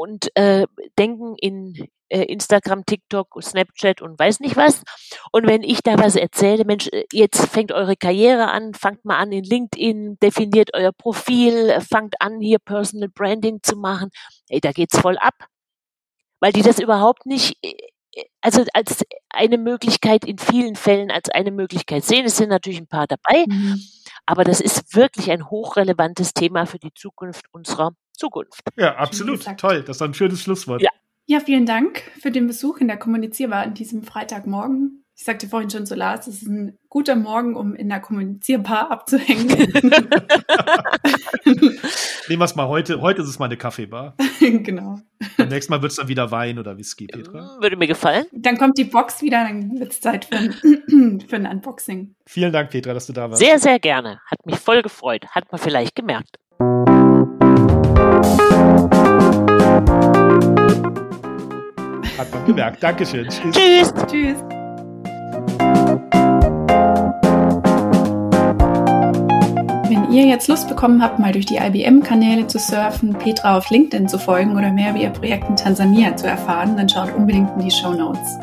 und 0.00 0.34
äh, 0.34 0.66
denken 0.98 1.34
in 1.36 1.74
äh, 2.08 2.22
Instagram, 2.22 2.86
TikTok, 2.86 3.36
Snapchat 3.42 4.00
und 4.00 4.18
weiß 4.18 4.40
nicht 4.40 4.56
was. 4.56 4.82
Und 5.30 5.46
wenn 5.46 5.62
ich 5.62 5.82
da 5.82 5.98
was 5.98 6.16
erzähle, 6.16 6.64
Mensch, 6.64 6.88
äh, 6.90 7.04
jetzt 7.12 7.44
fängt 7.48 7.70
eure 7.70 7.96
Karriere 7.96 8.50
an, 8.50 8.72
fangt 8.72 9.04
mal 9.04 9.18
an 9.18 9.30
in 9.30 9.44
LinkedIn, 9.44 10.16
definiert 10.22 10.70
euer 10.72 10.92
Profil, 10.92 11.78
fangt 11.82 12.14
an, 12.20 12.40
hier 12.40 12.58
Personal 12.58 13.10
Branding 13.10 13.58
zu 13.62 13.76
machen, 13.76 14.08
ey, 14.48 14.62
da 14.62 14.72
geht's 14.72 14.98
voll 14.98 15.18
ab. 15.18 15.34
Weil 16.40 16.52
die 16.52 16.62
das 16.62 16.78
überhaupt 16.78 17.26
nicht 17.26 17.58
äh, 17.62 17.74
also 18.40 18.64
als 18.72 19.04
eine 19.28 19.58
Möglichkeit 19.58 20.24
in 20.24 20.38
vielen 20.38 20.76
Fällen 20.76 21.10
als 21.10 21.28
eine 21.28 21.50
Möglichkeit 21.50 22.04
sehen. 22.04 22.24
Es 22.24 22.38
sind 22.38 22.48
natürlich 22.48 22.80
ein 22.80 22.88
paar 22.88 23.06
dabei, 23.06 23.44
mhm. 23.46 23.78
aber 24.24 24.44
das 24.44 24.62
ist 24.62 24.96
wirklich 24.96 25.30
ein 25.30 25.50
hochrelevantes 25.50 26.32
Thema 26.32 26.64
für 26.64 26.78
die 26.78 26.94
Zukunft 26.94 27.44
unserer 27.52 27.92
Zukunft. 28.20 28.60
Ja, 28.76 28.96
absolut. 28.96 29.44
Toll. 29.58 29.82
Das 29.82 29.96
ist 29.96 30.02
ein 30.02 30.14
schönes 30.14 30.42
Schlusswort. 30.42 30.82
Ja. 30.82 30.90
Ja, 31.26 31.38
vielen 31.38 31.64
Dank 31.64 32.02
für 32.20 32.32
den 32.32 32.48
Besuch 32.48 32.78
in 32.78 32.88
der 32.88 32.96
Kommunizierbar 32.96 33.62
an 33.62 33.74
diesem 33.74 34.02
Freitagmorgen. 34.02 35.04
Ich 35.16 35.24
sagte 35.24 35.46
vorhin 35.46 35.70
schon 35.70 35.86
zu 35.86 35.94
Lars, 35.94 36.26
es 36.26 36.42
ist 36.42 36.48
ein 36.48 36.76
guter 36.88 37.14
Morgen, 37.14 37.54
um 37.54 37.74
in 37.76 37.88
der 37.88 38.00
Kommunizierbar 38.00 38.90
abzuhängen. 38.90 39.46
Nehmen 42.28 42.40
wir 42.40 42.44
es 42.44 42.56
mal 42.56 42.66
heute. 42.66 43.00
Heute 43.00 43.22
ist 43.22 43.28
es 43.28 43.38
mal 43.38 43.44
eine 43.44 43.56
Kaffeebar. 43.56 44.16
genau. 44.40 44.98
Beim 45.36 45.48
nächsten 45.48 45.72
Mal 45.72 45.82
wird 45.82 45.92
es 45.92 45.98
dann 45.98 46.08
wieder 46.08 46.30
Wein 46.32 46.58
oder 46.58 46.76
Whisky, 46.78 47.06
Petra. 47.06 47.58
Würde 47.60 47.76
mir 47.76 47.86
gefallen. 47.86 48.24
Dann 48.32 48.58
kommt 48.58 48.76
die 48.76 48.84
Box 48.84 49.22
wieder, 49.22 49.44
dann 49.44 49.78
wird 49.78 49.92
es 49.92 50.00
Zeit 50.00 50.24
für 50.24 50.36
ein, 50.36 51.20
für 51.28 51.36
ein 51.36 51.46
Unboxing. 51.46 52.16
Vielen 52.26 52.52
Dank, 52.52 52.70
Petra, 52.70 52.92
dass 52.92 53.06
du 53.06 53.12
da 53.12 53.30
warst. 53.30 53.40
Sehr, 53.40 53.60
sehr 53.60 53.78
gerne. 53.78 54.20
Hat 54.26 54.44
mich 54.46 54.56
voll 54.56 54.82
gefreut. 54.82 55.26
Hat 55.28 55.52
man 55.52 55.60
vielleicht 55.60 55.94
gemerkt. 55.94 56.38
Gemerkt. 62.50 62.82
Dankeschön. 62.82 63.28
Tschüss. 63.28 63.54
Tschüss. 63.54 63.94
Tschüss. 64.06 64.36
Wenn 69.88 70.12
ihr 70.12 70.26
jetzt 70.26 70.48
Lust 70.48 70.68
bekommen 70.68 71.02
habt, 71.02 71.18
mal 71.18 71.32
durch 71.32 71.46
die 71.46 71.56
IBM-Kanäle 71.56 72.46
zu 72.46 72.58
surfen, 72.58 73.14
Petra 73.14 73.56
auf 73.56 73.70
LinkedIn 73.70 74.08
zu 74.08 74.18
folgen 74.18 74.56
oder 74.56 74.72
mehr 74.72 74.90
über 74.90 75.00
ihr 75.00 75.10
Projekt 75.10 75.48
in 75.48 75.56
Tansania 75.56 76.16
zu 76.16 76.26
erfahren, 76.26 76.76
dann 76.76 76.88
schaut 76.88 77.14
unbedingt 77.14 77.50
in 77.56 77.64
die 77.64 77.70
Show 77.70 77.92
Notes. 77.92 78.38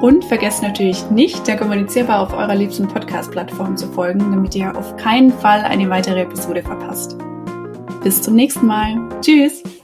Und 0.00 0.24
vergesst 0.24 0.62
natürlich 0.62 1.10
nicht, 1.10 1.46
der 1.46 1.58
Kommunizierbar 1.58 2.20
auf 2.20 2.32
eurer 2.32 2.54
liebsten 2.54 2.88
Podcast-Plattform 2.88 3.76
zu 3.76 3.86
folgen, 3.88 4.20
damit 4.30 4.54
ihr 4.54 4.74
auf 4.76 4.96
keinen 4.96 5.30
Fall 5.30 5.60
eine 5.60 5.90
weitere 5.90 6.22
Episode 6.22 6.62
verpasst. 6.62 7.16
Bis 8.02 8.22
zum 8.22 8.34
nächsten 8.34 8.66
Mal. 8.66 8.96
Tschüss! 9.20 9.79